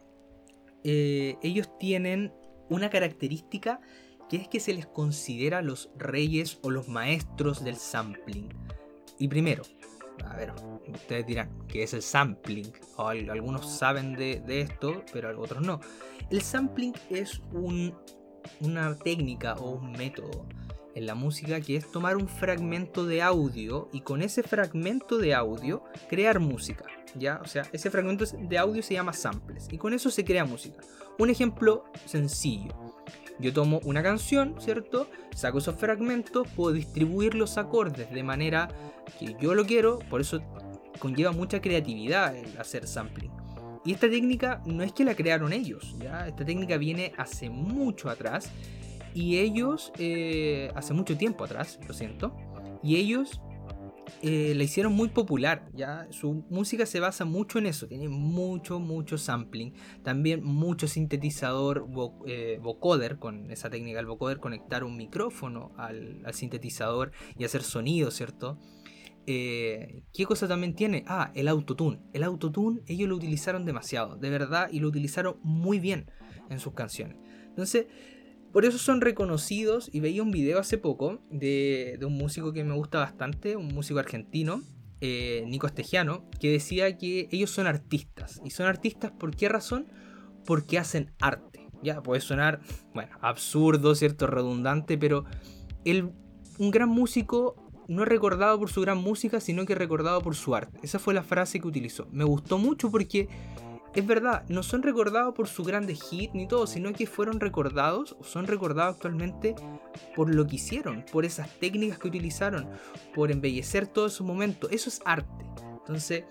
eh, 0.84 1.36
ellos 1.42 1.78
tienen 1.78 2.32
una 2.68 2.90
característica 2.90 3.80
que 4.28 4.36
es 4.36 4.48
que 4.48 4.60
se 4.60 4.74
les 4.74 4.86
considera 4.86 5.62
los 5.62 5.90
reyes 5.96 6.58
o 6.62 6.70
los 6.70 6.88
maestros 6.88 7.64
del 7.64 7.76
sampling. 7.76 8.48
Y 9.18 9.28
primero, 9.28 9.62
a 10.24 10.36
ver, 10.36 10.52
ustedes 10.92 11.26
dirán 11.26 11.50
que 11.68 11.82
es 11.82 11.94
el 11.94 12.02
sampling, 12.02 12.72
algunos 12.96 13.78
saben 13.78 14.14
de, 14.14 14.42
esto, 14.60 15.04
pero 15.12 15.40
otros 15.40 15.62
no. 15.62 15.80
El 16.30 16.42
sampling 16.42 16.94
es 17.10 17.40
una 18.60 18.96
técnica 18.98 19.54
o 19.54 19.72
un 19.72 19.92
método 19.92 20.46
en 20.94 21.06
la 21.06 21.14
música 21.14 21.60
que 21.60 21.76
es 21.76 21.90
tomar 21.90 22.16
un 22.16 22.28
fragmento 22.28 23.06
de 23.06 23.22
audio 23.22 23.88
y 23.92 24.00
con 24.00 24.22
ese 24.22 24.42
fragmento 24.42 25.18
de 25.18 25.34
audio 25.34 25.84
crear 26.08 26.40
música. 26.40 26.84
¿ya? 27.14 27.40
O 27.42 27.46
sea, 27.46 27.66
ese 27.72 27.90
fragmento 27.90 28.24
de 28.24 28.58
audio 28.58 28.82
se 28.82 28.94
llama 28.94 29.12
samples 29.12 29.68
y 29.70 29.78
con 29.78 29.94
eso 29.94 30.10
se 30.10 30.24
crea 30.24 30.44
música. 30.44 30.80
Un 31.18 31.30
ejemplo 31.30 31.84
sencillo. 32.04 32.74
Yo 33.38 33.52
tomo 33.52 33.80
una 33.84 34.02
canción, 34.02 34.56
¿cierto? 34.60 35.08
Saco 35.34 35.58
esos 35.58 35.76
fragmentos, 35.76 36.48
puedo 36.56 36.72
distribuir 36.72 37.34
los 37.34 37.56
acordes 37.56 38.10
de 38.10 38.22
manera 38.24 38.68
que 39.18 39.36
yo 39.40 39.54
lo 39.54 39.64
quiero, 39.64 40.00
por 40.10 40.20
eso 40.20 40.42
conlleva 40.98 41.32
mucha 41.32 41.60
creatividad 41.60 42.36
el 42.36 42.56
hacer 42.58 42.86
sampling. 42.86 43.30
Y 43.84 43.92
esta 43.92 44.08
técnica 44.10 44.62
no 44.66 44.82
es 44.82 44.92
que 44.92 45.04
la 45.04 45.14
crearon 45.14 45.52
ellos, 45.52 45.94
¿ya? 45.98 46.28
Esta 46.28 46.44
técnica 46.44 46.76
viene 46.76 47.12
hace 47.16 47.48
mucho 47.48 48.10
atrás 48.10 48.50
y 49.14 49.38
ellos, 49.38 49.92
eh, 49.98 50.70
hace 50.74 50.94
mucho 50.94 51.16
tiempo 51.16 51.44
atrás, 51.44 51.78
lo 51.86 51.94
siento, 51.94 52.36
y 52.82 52.96
ellos 52.96 53.40
eh, 54.22 54.52
la 54.56 54.64
hicieron 54.64 54.94
muy 54.94 55.08
popular, 55.08 55.68
¿ya? 55.74 56.06
Su 56.10 56.44
música 56.50 56.86
se 56.86 56.98
basa 56.98 57.24
mucho 57.24 57.58
en 57.58 57.66
eso, 57.66 57.86
tiene 57.86 58.08
mucho, 58.08 58.80
mucho 58.80 59.16
sampling, 59.16 59.74
también 60.02 60.42
mucho 60.42 60.88
sintetizador 60.88 61.86
eh, 62.26 62.58
vocoder, 62.60 63.18
con 63.18 63.50
esa 63.50 63.70
técnica 63.70 63.98
del 63.98 64.06
vocoder, 64.06 64.38
conectar 64.38 64.82
un 64.82 64.96
micrófono 64.96 65.72
al, 65.76 66.24
sintetizador 66.32 67.12
y 67.36 67.44
hacer 67.44 67.62
sonido, 67.62 68.10
¿cierto? 68.10 68.58
Eh, 69.30 70.04
¿Qué 70.14 70.24
cosa 70.24 70.48
también 70.48 70.74
tiene? 70.74 71.04
Ah, 71.06 71.32
el 71.34 71.48
autotune. 71.48 72.00
El 72.14 72.22
autotune 72.22 72.80
ellos 72.86 73.10
lo 73.10 73.16
utilizaron 73.16 73.66
demasiado, 73.66 74.16
de 74.16 74.30
verdad, 74.30 74.70
y 74.72 74.80
lo 74.80 74.88
utilizaron 74.88 75.36
muy 75.42 75.78
bien 75.78 76.10
en 76.48 76.58
sus 76.58 76.72
canciones. 76.72 77.18
Entonces, 77.46 77.88
por 78.54 78.64
eso 78.64 78.78
son 78.78 79.02
reconocidos 79.02 79.90
y 79.92 80.00
veía 80.00 80.22
un 80.22 80.30
video 80.30 80.58
hace 80.58 80.78
poco 80.78 81.20
de, 81.30 81.98
un 82.00 82.16
músico 82.16 82.54
que 82.54 82.64
me 82.64 82.72
gusta 82.72 83.00
bastante, 83.00 83.54
un 83.54 83.68
músico 83.68 83.98
argentino, 83.98 84.62
eh, 85.02 85.44
Nico 85.46 85.66
Estegiano, 85.66 86.24
que 86.40 86.50
decía 86.50 86.96
que 86.96 87.28
ellos 87.30 87.50
son 87.50 87.66
artistas. 87.66 88.40
¿Y 88.46 88.48
son 88.48 88.64
artistas 88.64 89.10
por 89.10 89.36
qué 89.36 89.50
razón? 89.50 89.88
Porque 90.46 90.78
hacen 90.78 91.12
arte. 91.20 91.68
Ya 91.82 92.02
puede 92.02 92.22
sonar, 92.22 92.60
bueno, 92.94 93.14
absurdo, 93.20 93.94
cierto, 93.94 94.26
redundante, 94.26 94.96
pero 94.96 95.26
el, 95.84 96.12
un 96.58 96.70
gran 96.70 96.88
músico 96.88 97.67
no 97.88 98.02
es 98.02 98.08
recordado 98.08 98.58
por 98.58 98.70
su 98.70 98.82
gran 98.82 98.98
música, 98.98 99.40
sino 99.40 99.64
que 99.64 99.72
es 99.72 99.78
recordado 99.78 100.20
por 100.20 100.36
su 100.36 100.54
arte. 100.54 100.78
Esa 100.82 100.98
fue 100.98 101.14
la 101.14 101.22
frase 101.22 101.58
que 101.58 101.66
utilizó. 101.66 102.06
Me 102.12 102.24
gustó 102.24 102.58
mucho 102.58 102.90
porque 102.90 103.28
es 103.94 104.06
verdad, 104.06 104.44
no 104.48 104.62
son 104.62 104.82
recordados 104.82 105.34
por 105.34 105.48
su 105.48 105.64
grandes 105.64 106.02
hit 106.02 106.32
ni 106.34 106.46
todo, 106.46 106.66
sino 106.66 106.92
que 106.92 107.06
fueron 107.06 107.40
recordados 107.40 108.14
o 108.20 108.24
son 108.24 108.46
recordados 108.46 108.96
actualmente 108.96 109.54
por 110.14 110.32
lo 110.32 110.46
que 110.46 110.56
hicieron, 110.56 111.04
por 111.10 111.24
esas 111.24 111.50
técnicas 111.58 111.98
que 111.98 112.08
utilizaron, 112.08 112.68
por 113.14 113.32
embellecer 113.32 113.86
todo 113.86 114.10
su 114.10 114.22
momento. 114.22 114.68
Eso 114.70 114.90
es 114.90 115.00
arte. 115.06 115.44
Entonces, 115.80 116.24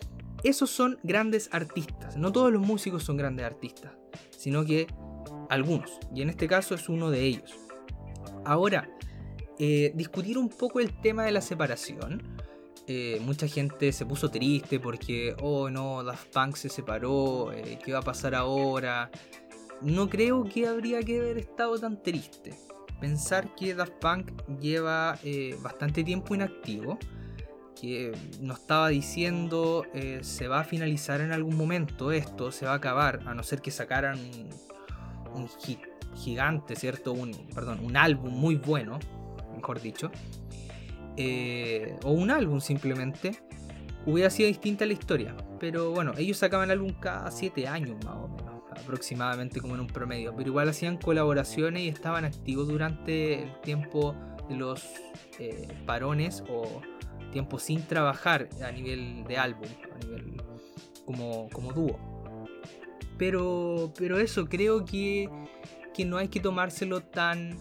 esos 0.44 0.70
son 0.70 1.00
grandes 1.02 1.50
artistas. 1.52 2.16
No 2.16 2.32
todos 2.32 2.54
los 2.54 2.62
músicos 2.62 3.04
son 3.04 3.18
grandes 3.18 3.46
artistas, 3.46 3.92
sino 4.30 4.64
que 4.64 4.86
algunos. 5.50 6.00
Y 6.14 6.22
en 6.22 6.30
este 6.30 6.48
caso 6.48 6.76
es 6.76 6.88
uno 6.88 7.10
de 7.10 7.24
ellos. 7.24 7.56
Ahora, 8.46 8.88
eh, 9.60 9.92
discutir 9.96 10.38
un 10.38 10.50
poco 10.50 10.80
el 10.80 10.94
tema 11.02 11.24
de 11.24 11.32
la 11.32 11.42
separación 11.42 12.22
eh, 12.86 13.20
mucha 13.22 13.48
gente 13.48 13.92
se 13.92 14.06
puso 14.06 14.30
triste 14.30 14.80
porque, 14.80 15.36
oh 15.42 15.70
no, 15.70 16.04
Daft 16.06 16.32
Punk 16.32 16.56
se 16.56 16.70
separó, 16.70 17.52
eh, 17.52 17.78
¿qué 17.84 17.92
va 17.92 18.00
a 18.00 18.04
pasar 18.04 18.34
ahora? 18.34 19.12
No 19.82 20.08
creo 20.08 20.46
que 20.46 20.68
habría 20.68 21.02
que 21.02 21.20
haber 21.20 21.38
estado 21.38 21.78
tan 21.78 22.02
triste. 22.02 22.58
Pensar 23.02 23.54
que 23.56 23.76
Daft 23.76 23.94
Punk 24.00 24.32
lleva 24.62 25.20
bastante 25.62 26.04
tiempo 26.04 26.34
inactivo, 26.34 26.98
que 27.80 28.14
nos 28.40 28.62
estaba 28.62 28.88
diciendo 28.88 29.84
se 30.22 30.48
va 30.48 30.62
a 30.62 30.64
finalizar 30.64 31.20
en 31.20 31.34
algún 31.34 31.58
momento 31.58 32.12
esto, 32.12 32.52
se 32.52 32.66
va 32.66 32.72
a 32.72 32.76
acabar, 32.76 33.22
a 33.26 33.34
no 33.34 33.44
ser 33.44 33.62
que 33.62 33.70
sacaran 33.70 34.18
un, 35.36 35.48
gigante, 36.16 36.76
¿cierto? 36.76 37.14
Un, 37.14 37.34
perdón, 37.54 37.82
un 37.84 37.98
álbum 37.98 38.34
muy 38.34 38.56
bueno, 38.56 38.98
mejor 39.58 39.82
dicho. 39.82 40.12
Eh, 41.18 41.96
o 42.04 42.12
un 42.12 42.32
álbum 42.32 42.62
simplemente, 42.62 43.40
hubiera 44.06 44.30
sido 44.30 44.48
distinta 44.48 44.86
la 44.86 44.94
historia. 44.94 45.36
Pero 45.60 45.92
bueno, 45.92 46.14
ellos 46.18 46.38
sacaban 46.38 46.72
álbum 46.72 46.94
cada 47.00 47.30
7 47.30 47.68
años 47.68 47.98
más 48.06 48.16
o 48.16 48.28
menos, 48.30 48.62
aproximadamente 48.72 49.60
como 49.60 49.76
en 49.76 49.82
un 49.82 49.88
promedio. 49.88 50.34
Pero 50.36 50.50
igual 50.50 50.70
hacían 50.70 50.98
colaboraciones 50.98 51.84
y 51.84 51.88
estaban 51.90 52.26
activos 52.26 52.68
durante 52.68 53.44
el 53.44 53.62
tiempo 53.62 54.16
de 54.48 54.56
los 54.56 54.86
eh, 55.40 55.68
parones 55.86 56.44
o 56.50 56.82
tiempo 57.32 57.60
sin 57.60 57.82
trabajar 57.84 58.48
a 58.66 58.72
nivel 58.72 59.24
de 59.26 59.38
álbum, 59.38 59.68
a 59.94 60.06
nivel 60.06 60.42
como, 61.06 61.50
como 61.50 61.74
dúo. 61.74 62.00
Pero, 63.18 63.92
pero 63.98 64.20
eso, 64.20 64.48
creo 64.48 64.86
que, 64.86 65.30
que 65.94 66.06
no 66.06 66.18
hay 66.18 66.28
que 66.28 66.40
tomárselo 66.40 67.02
tan 67.02 67.58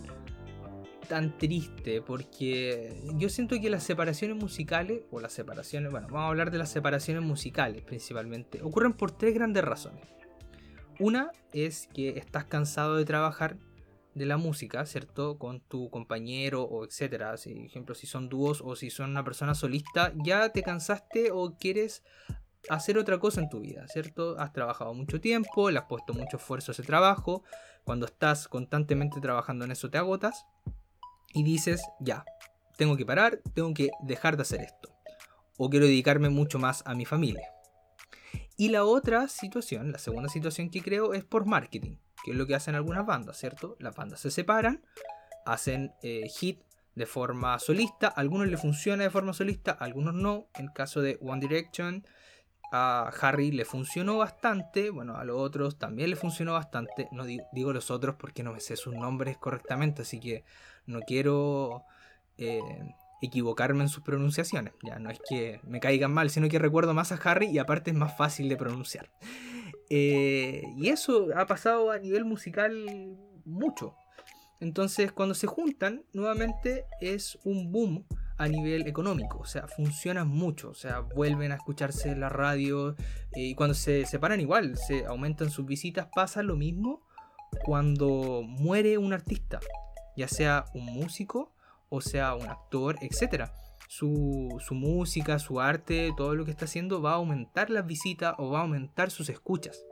tan 1.08 1.38
triste 1.38 2.02
porque 2.02 3.00
yo 3.14 3.28
siento 3.28 3.60
que 3.60 3.70
las 3.70 3.82
separaciones 3.82 4.36
musicales, 4.36 5.02
o 5.10 5.20
las 5.20 5.32
separaciones, 5.32 5.90
bueno, 5.90 6.08
vamos 6.08 6.26
a 6.26 6.28
hablar 6.28 6.50
de 6.50 6.58
las 6.58 6.70
separaciones 6.70 7.22
musicales 7.22 7.82
principalmente, 7.82 8.62
ocurren 8.62 8.92
por 8.92 9.12
tres 9.12 9.34
grandes 9.34 9.64
razones. 9.64 10.04
Una 10.98 11.30
es 11.52 11.88
que 11.92 12.10
estás 12.18 12.44
cansado 12.44 12.96
de 12.96 13.04
trabajar 13.04 13.58
de 14.14 14.24
la 14.24 14.38
música, 14.38 14.86
¿cierto? 14.86 15.38
Con 15.38 15.60
tu 15.60 15.90
compañero 15.90 16.62
o 16.62 16.86
etcétera. 16.86 17.36
Si, 17.36 17.54
por 17.54 17.66
ejemplo, 17.66 17.94
si 17.94 18.06
son 18.06 18.30
dúos 18.30 18.62
o 18.64 18.74
si 18.74 18.88
son 18.88 19.10
una 19.10 19.22
persona 19.22 19.54
solista, 19.54 20.12
ya 20.24 20.48
te 20.48 20.62
cansaste 20.62 21.30
o 21.32 21.54
quieres 21.58 22.02
hacer 22.70 22.96
otra 22.96 23.18
cosa 23.18 23.42
en 23.42 23.50
tu 23.50 23.60
vida, 23.60 23.86
¿cierto? 23.88 24.38
Has 24.38 24.54
trabajado 24.54 24.94
mucho 24.94 25.20
tiempo, 25.20 25.70
le 25.70 25.78
has 25.78 25.84
puesto 25.84 26.14
mucho 26.14 26.38
esfuerzo 26.38 26.70
a 26.70 26.74
ese 26.74 26.82
trabajo. 26.82 27.44
Cuando 27.84 28.06
estás 28.06 28.48
constantemente 28.48 29.20
trabajando 29.20 29.66
en 29.66 29.72
eso 29.72 29.90
te 29.90 29.98
agotas 29.98 30.46
y 31.36 31.42
dices, 31.42 31.82
ya, 32.00 32.24
tengo 32.78 32.96
que 32.96 33.04
parar, 33.04 33.40
tengo 33.52 33.74
que 33.74 33.90
dejar 34.00 34.36
de 34.36 34.42
hacer 34.42 34.62
esto. 34.62 34.88
O 35.58 35.68
quiero 35.68 35.84
dedicarme 35.84 36.30
mucho 36.30 36.58
más 36.58 36.82
a 36.86 36.94
mi 36.94 37.04
familia. 37.04 37.52
Y 38.56 38.70
la 38.70 38.84
otra 38.84 39.28
situación, 39.28 39.92
la 39.92 39.98
segunda 39.98 40.30
situación 40.30 40.70
que 40.70 40.80
creo 40.80 41.12
es 41.12 41.24
por 41.24 41.44
marketing, 41.44 41.98
que 42.24 42.30
es 42.30 42.36
lo 42.38 42.46
que 42.46 42.54
hacen 42.54 42.74
algunas 42.74 43.04
bandas, 43.04 43.36
¿cierto? 43.36 43.76
Las 43.80 43.94
bandas 43.94 44.20
se 44.20 44.30
separan, 44.30 44.82
hacen 45.44 45.92
eh, 46.02 46.26
hit 46.28 46.62
de 46.94 47.04
forma 47.04 47.58
solista. 47.58 48.08
A 48.08 48.20
algunos 48.20 48.48
le 48.48 48.56
funciona 48.56 49.02
de 49.04 49.10
forma 49.10 49.34
solista, 49.34 49.72
a 49.72 49.84
algunos 49.84 50.14
no. 50.14 50.48
En 50.54 50.64
el 50.64 50.72
caso 50.72 51.02
de 51.02 51.18
One 51.20 51.40
Direction, 51.40 52.06
a 52.72 53.10
Harry 53.20 53.52
le 53.52 53.66
funcionó 53.66 54.16
bastante. 54.16 54.88
Bueno, 54.88 55.16
a 55.16 55.24
los 55.24 55.36
otros 55.36 55.78
también 55.78 56.08
le 56.08 56.16
funcionó 56.16 56.54
bastante. 56.54 57.10
No 57.12 57.26
digo 57.26 57.74
los 57.74 57.90
otros 57.90 58.16
porque 58.16 58.42
no 58.42 58.54
me 58.54 58.60
sé 58.60 58.76
sus 58.76 58.94
nombres 58.94 59.36
correctamente, 59.36 60.00
así 60.00 60.18
que 60.18 60.44
no 60.86 61.00
quiero 61.00 61.82
eh, 62.38 62.60
equivocarme 63.22 63.82
en 63.82 63.88
sus 63.88 64.02
pronunciaciones. 64.02 64.74
Ya 64.82 64.98
no 64.98 65.10
es 65.10 65.20
que 65.28 65.60
me 65.64 65.80
caigan 65.80 66.12
mal, 66.12 66.30
sino 66.30 66.48
que 66.48 66.58
recuerdo 66.58 66.94
más 66.94 67.12
a 67.12 67.16
Harry 67.16 67.46
y 67.46 67.58
aparte 67.58 67.90
es 67.90 67.96
más 67.96 68.16
fácil 68.16 68.48
de 68.48 68.56
pronunciar. 68.56 69.10
Eh, 69.88 70.62
y 70.76 70.88
eso 70.88 71.28
ha 71.36 71.46
pasado 71.46 71.90
a 71.90 71.98
nivel 71.98 72.24
musical 72.24 73.16
mucho. 73.44 73.94
Entonces, 74.60 75.12
cuando 75.12 75.34
se 75.34 75.46
juntan, 75.46 76.04
nuevamente 76.12 76.86
es 77.00 77.38
un 77.44 77.70
boom 77.70 78.06
a 78.38 78.48
nivel 78.48 78.86
económico. 78.86 79.38
O 79.38 79.46
sea, 79.46 79.66
funcionan 79.68 80.28
mucho. 80.28 80.70
O 80.70 80.74
sea, 80.74 81.00
vuelven 81.00 81.52
a 81.52 81.56
escucharse 81.56 82.10
en 82.10 82.20
la 82.20 82.28
radio. 82.28 82.96
Eh, 83.32 83.42
y 83.42 83.54
cuando 83.54 83.74
se 83.74 84.06
separan 84.06 84.40
igual, 84.40 84.76
se 84.76 85.04
aumentan 85.06 85.50
sus 85.50 85.66
visitas. 85.66 86.08
Pasa 86.14 86.42
lo 86.42 86.56
mismo 86.56 87.02
cuando 87.64 88.42
muere 88.44 88.98
un 88.98 89.12
artista. 89.12 89.60
Ya 90.16 90.28
sea 90.28 90.64
un 90.74 90.86
músico 90.86 91.52
o 91.88 92.00
sea 92.00 92.34
un 92.34 92.48
actor, 92.48 92.96
etc. 93.00 93.50
Su, 93.88 94.56
su, 94.60 94.74
música, 94.74 95.38
su 95.38 95.60
arte, 95.60 96.12
todo 96.16 96.34
lo 96.34 96.44
que 96.44 96.50
está 96.50 96.64
haciendo 96.64 97.00
va 97.00 97.12
a 97.12 97.16
aumentar 97.16 97.70
las 97.70 97.86
visitas 97.86 98.34
o 98.38 98.50
va 98.50 98.58
a 98.58 98.62
aumentar 98.62 99.10
sus 99.10 99.28
escuchas. 99.28 99.84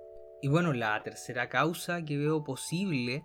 Y 0.42 0.48
bueno, 0.48 0.72
la 0.72 1.02
tercera 1.02 1.48
causa 1.48 2.04
que 2.04 2.18
veo 2.18 2.44
posible 2.44 3.24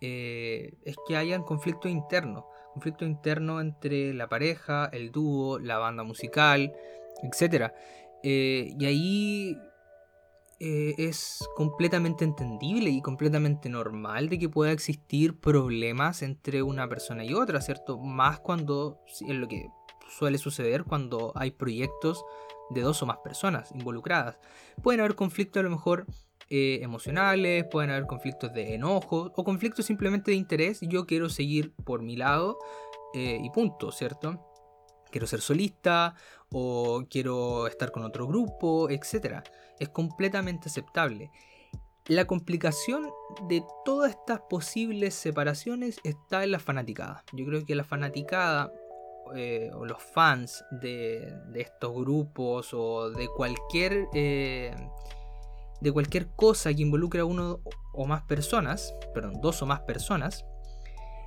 eh, 0.00 0.74
es 0.84 0.96
que 1.06 1.16
hayan 1.16 1.42
conflicto 1.42 1.88
interno. 1.88 2.46
Conflicto 2.74 3.04
interno 3.04 3.60
entre 3.60 4.12
la 4.14 4.28
pareja, 4.28 4.88
el 4.92 5.10
dúo, 5.10 5.58
la 5.58 5.78
banda 5.78 6.02
musical, 6.02 6.72
etc. 7.22 7.72
Eh, 8.22 8.74
y 8.78 8.84
ahí 8.84 9.58
eh, 10.66 10.94
es 10.96 11.46
completamente 11.54 12.24
entendible 12.24 12.88
y 12.88 13.02
completamente 13.02 13.68
normal 13.68 14.30
de 14.30 14.38
que 14.38 14.48
pueda 14.48 14.72
existir 14.72 15.38
problemas 15.38 16.22
entre 16.22 16.62
una 16.62 16.88
persona 16.88 17.22
y 17.22 17.34
otra, 17.34 17.60
¿cierto? 17.60 17.98
Más 17.98 18.40
cuando 18.40 18.98
es 19.06 19.36
lo 19.36 19.46
que 19.46 19.68
suele 20.08 20.38
suceder 20.38 20.84
cuando 20.84 21.32
hay 21.34 21.50
proyectos 21.50 22.24
de 22.70 22.80
dos 22.80 23.02
o 23.02 23.06
más 23.06 23.18
personas 23.18 23.72
involucradas. 23.72 24.38
Pueden 24.82 25.00
haber 25.00 25.16
conflictos 25.16 25.60
a 25.60 25.64
lo 25.64 25.70
mejor 25.70 26.06
eh, 26.48 26.78
emocionales, 26.80 27.66
pueden 27.70 27.90
haber 27.90 28.06
conflictos 28.06 28.54
de 28.54 28.74
enojo 28.74 29.32
o 29.36 29.44
conflictos 29.44 29.84
simplemente 29.84 30.30
de 30.30 30.38
interés. 30.38 30.80
Yo 30.80 31.04
quiero 31.04 31.28
seguir 31.28 31.74
por 31.84 32.00
mi 32.00 32.16
lado 32.16 32.58
eh, 33.12 33.38
y 33.38 33.50
punto, 33.50 33.92
¿cierto? 33.92 34.53
Quiero 35.14 35.28
ser 35.28 35.40
solista 35.42 36.16
o 36.50 37.04
quiero 37.08 37.68
estar 37.68 37.92
con 37.92 38.02
otro 38.02 38.26
grupo, 38.26 38.90
etc. 38.90 39.44
Es 39.78 39.90
completamente 39.90 40.68
aceptable. 40.68 41.30
La 42.06 42.26
complicación 42.26 43.12
de 43.48 43.62
todas 43.84 44.10
estas 44.10 44.40
posibles 44.50 45.14
separaciones 45.14 46.00
está 46.02 46.42
en 46.42 46.50
la 46.50 46.58
fanaticada. 46.58 47.22
Yo 47.32 47.46
creo 47.46 47.64
que 47.64 47.76
la 47.76 47.84
fanaticada 47.84 48.72
eh, 49.36 49.70
o 49.72 49.84
los 49.86 50.02
fans 50.02 50.64
de, 50.72 51.32
estos 51.54 51.94
grupos 51.94 52.74
o 52.74 53.08
de 53.10 53.28
cualquier 53.28 54.08
de 54.10 55.92
cualquier 55.92 56.26
cosa 56.34 56.74
que 56.74 56.82
involucre 56.82 57.20
a 57.20 57.24
uno 57.24 57.60
o 57.92 58.04
más 58.04 58.22
personas, 58.22 58.92
perdón, 59.14 59.34
dos 59.40 59.62
o 59.62 59.66
más 59.66 59.82
personas, 59.82 60.44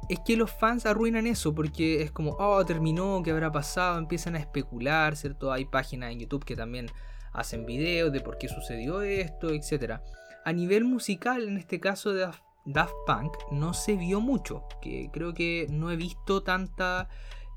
es 0.09 0.19
que 0.19 0.37
los 0.37 0.51
fans 0.51 0.85
arruinan 0.85 1.27
eso 1.27 1.53
porque 1.53 2.01
es 2.01 2.11
como, 2.11 2.31
oh, 2.39 2.65
terminó, 2.65 3.21
¿qué 3.23 3.31
habrá 3.31 3.51
pasado? 3.51 3.97
Empiezan 3.97 4.35
a 4.35 4.39
especular, 4.39 5.15
¿cierto? 5.15 5.51
Hay 5.51 5.65
páginas 5.65 6.11
en 6.11 6.19
YouTube 6.19 6.45
que 6.45 6.55
también 6.55 6.87
hacen 7.33 7.65
videos 7.65 8.11
de 8.11 8.21
por 8.21 8.37
qué 8.37 8.47
sucedió 8.47 9.01
esto, 9.01 9.49
etc. 9.49 9.99
A 10.45 10.53
nivel 10.53 10.85
musical, 10.85 11.47
en 11.47 11.57
este 11.57 11.79
caso 11.79 12.13
de 12.13 12.27
Daft 12.65 12.93
Punk, 13.05 13.33
no 13.51 13.73
se 13.73 13.95
vio 13.95 14.21
mucho, 14.21 14.63
que 14.81 15.09
creo 15.11 15.33
que 15.33 15.67
no 15.69 15.91
he 15.91 15.95
visto 15.95 16.41
tanta 16.41 17.09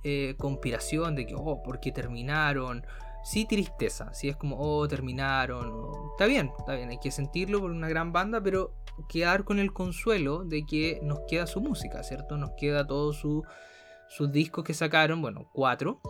eh, 0.02 0.34
conspiración 0.38 1.14
de 1.14 1.26
que, 1.26 1.34
oh, 1.34 1.62
¿por 1.62 1.80
qué 1.80 1.92
terminaron? 1.92 2.84
Sí 3.30 3.44
tristeza, 3.44 4.12
sí 4.12 4.28
es 4.28 4.36
como, 4.36 4.56
oh, 4.58 4.88
terminaron. 4.88 5.92
Está 6.10 6.26
bien, 6.26 6.52
está 6.58 6.74
bien, 6.74 6.90
hay 6.90 6.98
que 6.98 7.12
sentirlo 7.12 7.60
por 7.60 7.70
una 7.70 7.88
gran 7.88 8.12
banda, 8.12 8.42
pero 8.42 8.74
quedar 9.08 9.44
con 9.44 9.60
el 9.60 9.72
consuelo 9.72 10.44
de 10.44 10.66
que 10.66 10.98
nos 11.02 11.20
queda 11.28 11.46
su 11.46 11.60
música, 11.60 12.02
¿cierto? 12.02 12.36
Nos 12.36 12.50
queda 12.56 12.84
todos 12.84 13.18
su, 13.18 13.44
sus 14.08 14.32
discos 14.32 14.64
que 14.64 14.74
sacaron, 14.74 15.22
bueno, 15.22 15.48
cuatro, 15.52 16.00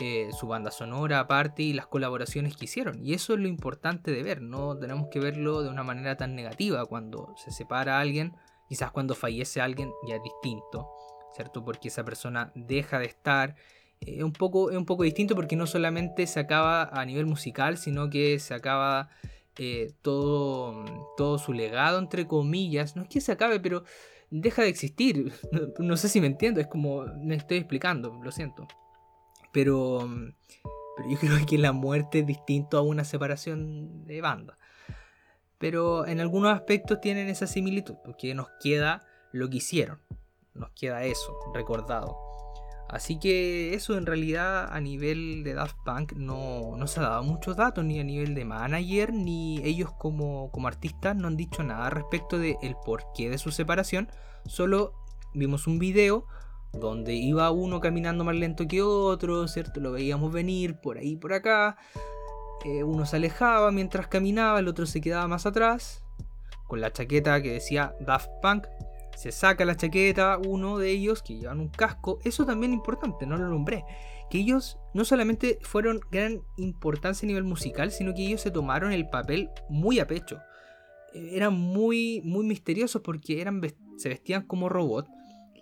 eh, 0.00 0.28
su 0.38 0.48
banda 0.48 0.70
sonora 0.70 1.20
aparte 1.20 1.62
y 1.62 1.72
las 1.72 1.86
colaboraciones 1.86 2.54
que 2.58 2.66
hicieron. 2.66 3.02
Y 3.02 3.14
eso 3.14 3.32
es 3.32 3.40
lo 3.40 3.48
importante 3.48 4.10
de 4.10 4.22
ver, 4.22 4.42
no 4.42 4.76
tenemos 4.76 5.08
que 5.10 5.18
verlo 5.18 5.62
de 5.62 5.70
una 5.70 5.82
manera 5.82 6.18
tan 6.18 6.34
negativa 6.34 6.84
cuando 6.84 7.32
se 7.38 7.52
separa 7.52 8.00
alguien, 8.00 8.36
quizás 8.68 8.90
cuando 8.92 9.14
fallece 9.14 9.62
alguien 9.62 9.90
ya 10.06 10.16
es 10.16 10.22
distinto, 10.22 10.90
¿cierto? 11.34 11.64
Porque 11.64 11.88
esa 11.88 12.04
persona 12.04 12.52
deja 12.54 12.98
de 12.98 13.06
estar 13.06 13.56
es 14.00 14.22
un, 14.22 14.32
poco, 14.32 14.70
es 14.70 14.76
un 14.76 14.86
poco 14.86 15.02
distinto 15.02 15.34
porque 15.34 15.56
no 15.56 15.66
solamente 15.66 16.26
se 16.26 16.40
acaba 16.40 16.84
a 16.84 17.04
nivel 17.04 17.26
musical, 17.26 17.76
sino 17.76 18.08
que 18.08 18.38
se 18.38 18.54
acaba 18.54 19.10
eh, 19.58 19.92
todo, 20.00 20.84
todo 21.16 21.38
su 21.38 21.52
legado, 21.52 21.98
entre 21.98 22.26
comillas. 22.26 22.96
No 22.96 23.02
es 23.02 23.08
que 23.08 23.20
se 23.20 23.32
acabe, 23.32 23.60
pero 23.60 23.84
deja 24.30 24.62
de 24.62 24.68
existir. 24.68 25.32
No, 25.78 25.96
sé 25.96 26.08
si 26.08 26.20
me 26.20 26.26
entiendo, 26.26 26.60
es 26.60 26.66
como 26.66 27.04
me 27.22 27.34
estoy 27.34 27.58
explicando, 27.58 28.18
lo 28.22 28.32
siento. 28.32 28.66
Pero, 29.52 30.08
pero 30.96 31.10
yo 31.10 31.18
creo 31.20 31.46
que 31.46 31.58
la 31.58 31.72
muerte 31.72 32.20
es 32.20 32.26
distinto 32.26 32.78
a 32.78 32.82
una 32.82 33.04
separación 33.04 34.06
de 34.06 34.20
banda. 34.20 34.56
Pero 35.58 36.06
en 36.06 36.20
algunos 36.20 36.54
aspectos 36.54 37.02
tienen 37.02 37.28
esa 37.28 37.46
similitud, 37.46 37.96
porque 38.02 38.34
nos 38.34 38.48
queda 38.62 39.02
lo 39.32 39.50
que 39.50 39.58
hicieron. 39.58 40.00
Nos 40.54 40.70
queda 40.70 41.04
eso, 41.04 41.36
recordado. 41.52 42.29
Así 42.90 43.20
que 43.20 43.72
eso 43.74 43.96
en 43.96 44.04
realidad 44.04 44.68
a 44.72 44.80
nivel 44.80 45.44
de 45.44 45.54
Daft 45.54 45.76
Punk 45.84 46.14
no, 46.14 46.76
no, 46.76 46.86
se 46.88 46.98
ha 46.98 47.04
dado 47.04 47.22
muchos 47.22 47.56
datos, 47.56 47.84
ni 47.84 48.00
a 48.00 48.04
nivel 48.04 48.34
de 48.34 48.44
manager, 48.44 49.12
ni 49.12 49.60
ellos 49.62 49.92
como, 49.92 50.50
como 50.50 50.66
artistas 50.66 51.14
no 51.14 51.28
han 51.28 51.36
dicho 51.36 51.62
nada 51.62 51.88
respecto 51.90 52.36
del 52.36 52.56
el 52.62 52.74
porqué 52.84 53.30
de 53.30 53.38
su 53.38 53.52
separación. 53.52 54.08
Solo 54.44 54.94
vimos 55.34 55.68
un 55.68 55.78
video 55.78 56.26
donde 56.72 57.14
iba 57.14 57.48
uno 57.52 57.78
caminando 57.78 58.24
más 58.24 58.34
lento 58.34 58.66
que 58.66 58.82
otro, 58.82 59.46
¿cierto? 59.46 59.78
Lo 59.78 59.92
veíamos 59.92 60.32
venir 60.32 60.80
por 60.80 60.98
ahí 60.98 61.14
por 61.14 61.32
acá. 61.32 61.76
Eh, 62.64 62.82
uno 62.82 63.06
se 63.06 63.16
alejaba 63.16 63.70
mientras 63.70 64.08
caminaba, 64.08 64.58
el 64.58 64.66
otro 64.66 64.86
se 64.86 65.00
quedaba 65.00 65.28
más 65.28 65.46
atrás, 65.46 66.04
con 66.66 66.80
la 66.80 66.92
chaqueta 66.92 67.40
que 67.40 67.52
decía 67.52 67.94
Daft 68.00 68.30
Punk, 68.42 68.66
se 69.16 69.32
saca 69.32 69.64
la 69.64 69.76
chaqueta 69.76 70.38
uno 70.38 70.78
de 70.78 70.90
ellos 70.90 71.22
que 71.22 71.36
llevan 71.36 71.60
un 71.60 71.68
casco. 71.68 72.18
Eso 72.24 72.46
también 72.46 72.72
es 72.72 72.78
importante, 72.78 73.26
no 73.26 73.36
lo 73.36 73.48
nombré. 73.48 73.84
Que 74.30 74.38
ellos 74.38 74.78
no 74.94 75.04
solamente 75.04 75.58
fueron 75.62 76.00
gran 76.10 76.42
importancia 76.56 77.26
a 77.26 77.28
nivel 77.28 77.44
musical, 77.44 77.90
sino 77.90 78.14
que 78.14 78.26
ellos 78.26 78.40
se 78.40 78.50
tomaron 78.50 78.92
el 78.92 79.08
papel 79.08 79.50
muy 79.68 79.98
a 79.98 80.06
pecho. 80.06 80.40
Eh, 81.12 81.30
eran 81.32 81.54
muy, 81.54 82.22
muy 82.24 82.44
misteriosos 82.44 83.02
porque 83.02 83.40
eran, 83.40 83.60
se 83.96 84.08
vestían 84.08 84.46
como 84.46 84.68
robot 84.68 85.08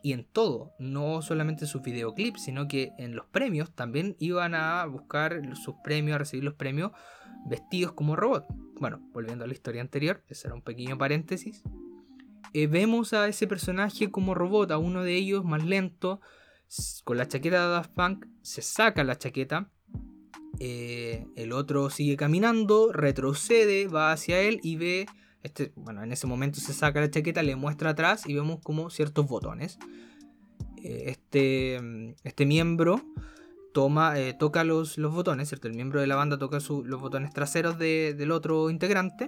y 0.02 0.12
en 0.12 0.24
todo, 0.24 0.74
no 0.78 1.22
solamente 1.22 1.64
en 1.64 1.68
sus 1.68 1.82
videoclips, 1.82 2.42
sino 2.42 2.68
que 2.68 2.92
en 2.98 3.16
los 3.16 3.26
premios 3.26 3.74
también 3.74 4.16
iban 4.18 4.54
a 4.54 4.84
buscar 4.86 5.40
sus 5.56 5.74
premios, 5.82 6.14
a 6.14 6.18
recibir 6.18 6.44
los 6.44 6.54
premios 6.54 6.92
vestidos 7.46 7.92
como 7.92 8.16
robot. 8.16 8.46
Bueno, 8.80 9.00
volviendo 9.12 9.44
a 9.44 9.48
la 9.48 9.54
historia 9.54 9.80
anterior, 9.80 10.22
ese 10.28 10.48
era 10.48 10.54
un 10.54 10.62
pequeño 10.62 10.96
paréntesis. 10.98 11.62
Eh, 12.52 12.66
vemos 12.66 13.12
a 13.12 13.28
ese 13.28 13.46
personaje 13.46 14.10
como 14.10 14.34
robot, 14.34 14.70
a 14.70 14.78
uno 14.78 15.02
de 15.02 15.14
ellos 15.14 15.44
más 15.44 15.64
lento, 15.64 16.20
con 17.04 17.16
la 17.16 17.28
chaqueta 17.28 17.62
de 17.62 17.70
Daft 17.70 17.92
Punk, 17.92 18.26
se 18.42 18.62
saca 18.62 19.04
la 19.04 19.16
chaqueta, 19.16 19.70
eh, 20.60 21.26
el 21.36 21.52
otro 21.52 21.90
sigue 21.90 22.16
caminando, 22.16 22.92
retrocede, 22.92 23.88
va 23.88 24.12
hacia 24.12 24.40
él 24.40 24.60
y 24.62 24.76
ve, 24.76 25.06
este, 25.42 25.72
bueno, 25.76 26.02
en 26.02 26.12
ese 26.12 26.26
momento 26.26 26.60
se 26.60 26.72
saca 26.72 27.00
la 27.00 27.10
chaqueta, 27.10 27.42
le 27.42 27.56
muestra 27.56 27.90
atrás 27.90 28.26
y 28.26 28.34
vemos 28.34 28.60
como 28.62 28.90
ciertos 28.90 29.26
botones. 29.26 29.78
Eh, 30.82 31.04
este, 31.06 32.14
este 32.24 32.46
miembro 32.46 33.02
toma, 33.72 34.14
toca 34.38 34.64
los, 34.64 34.98
los, 34.98 35.14
botones, 35.14 35.48
¿cierto? 35.48 35.68
El 35.68 35.74
miembro 35.74 36.00
de 36.00 36.06
la 36.06 36.16
banda 36.16 36.38
toca 36.38 36.58
los 36.58 37.00
botones 37.00 37.32
traseros 37.32 37.78
del 37.78 38.30
otro 38.32 38.70
integrante 38.70 39.26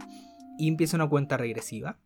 y 0.58 0.68
empieza 0.68 0.96
una 0.96 1.08
cuenta 1.08 1.36
regresiva 1.36 1.98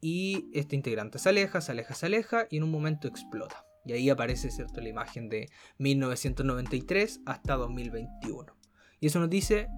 y 0.00 0.50
este 0.52 0.76
integrante 0.76 1.18
se 1.18 1.28
aleja, 1.28 1.60
se 1.60 1.72
aleja, 1.72 1.94
se 1.94 2.06
aleja 2.06 2.46
y 2.50 2.58
en 2.58 2.64
un 2.64 2.70
momento 2.70 3.08
explota. 3.08 3.64
Y 3.84 3.92
ahí 3.92 4.10
aparece 4.10 4.50
¿cierto? 4.50 4.80
la 4.80 4.88
imagen 4.88 5.28
de 5.28 5.48
1993 5.78 7.20
hasta 7.26 7.56
2021. 7.56 8.54
Y 9.00 9.06
eso 9.06 9.18
nos 9.20 9.30
dice, 9.30 9.68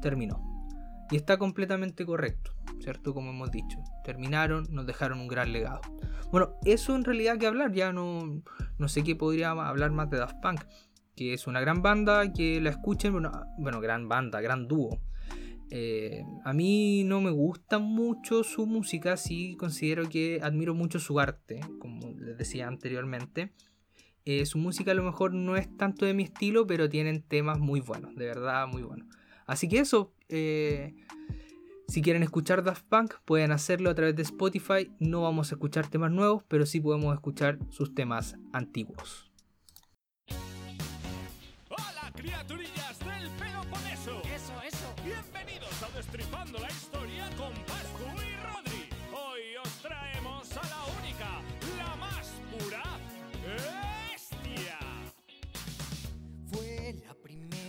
terminó. 0.00 0.40
Y 1.10 1.16
está 1.16 1.38
completamente 1.38 2.06
correcto. 2.06 2.58
¿cierto? 2.80 3.14
Como 3.14 3.30
hemos 3.30 3.50
dicho. 3.50 3.78
Terminaron, 4.04 4.66
nos 4.70 4.86
dejaron 4.86 5.20
un 5.20 5.28
gran 5.28 5.52
legado. 5.52 5.80
Bueno, 6.30 6.54
eso 6.64 6.94
en 6.94 7.04
realidad 7.04 7.38
que 7.38 7.46
hablar, 7.46 7.72
ya 7.72 7.92
no, 7.92 8.42
no 8.78 8.88
sé 8.88 9.02
qué 9.02 9.16
podría 9.16 9.50
hablar 9.50 9.90
más 9.90 10.10
de 10.10 10.18
Daft 10.18 10.40
Punk, 10.42 10.62
que 11.16 11.34
es 11.34 11.46
una 11.46 11.60
gran 11.60 11.82
banda, 11.82 12.32
que 12.32 12.60
la 12.60 12.70
escuchen, 12.70 13.12
bueno, 13.12 13.32
bueno 13.58 13.80
gran 13.80 14.08
banda, 14.08 14.40
gran 14.40 14.68
dúo. 14.68 15.00
Eh, 15.70 16.24
a 16.44 16.52
mí 16.52 17.04
no 17.04 17.20
me 17.20 17.30
gusta 17.30 17.78
mucho 17.78 18.42
su 18.42 18.66
música, 18.66 19.16
sí 19.16 19.56
considero 19.56 20.08
que 20.08 20.40
admiro 20.42 20.74
mucho 20.74 20.98
su 20.98 21.20
arte, 21.20 21.60
como 21.78 22.12
les 22.18 22.38
decía 22.38 22.66
anteriormente. 22.68 23.52
Eh, 24.24 24.46
su 24.46 24.58
música 24.58 24.90
a 24.90 24.94
lo 24.94 25.02
mejor 25.02 25.32
no 25.34 25.56
es 25.56 25.74
tanto 25.76 26.04
de 26.04 26.14
mi 26.14 26.24
estilo, 26.24 26.66
pero 26.66 26.88
tienen 26.88 27.22
temas 27.22 27.58
muy 27.58 27.80
buenos, 27.80 28.14
de 28.14 28.26
verdad 28.26 28.66
muy 28.66 28.82
buenos. 28.82 29.08
Así 29.46 29.68
que 29.68 29.78
eso, 29.78 30.12
eh, 30.28 30.94
si 31.86 32.02
quieren 32.02 32.22
escuchar 32.22 32.62
Daft 32.62 32.84
Punk, 32.84 33.14
pueden 33.24 33.52
hacerlo 33.52 33.88
a 33.88 33.94
través 33.94 34.14
de 34.14 34.22
Spotify. 34.22 34.90
No 34.98 35.22
vamos 35.22 35.50
a 35.50 35.54
escuchar 35.54 35.88
temas 35.88 36.10
nuevos, 36.10 36.42
pero 36.46 36.66
sí 36.66 36.80
podemos 36.80 37.14
escuchar 37.14 37.58
sus 37.70 37.94
temas 37.94 38.36
antiguos. 38.52 39.30
Hola, 41.70 42.12
criaturillas 42.14 42.67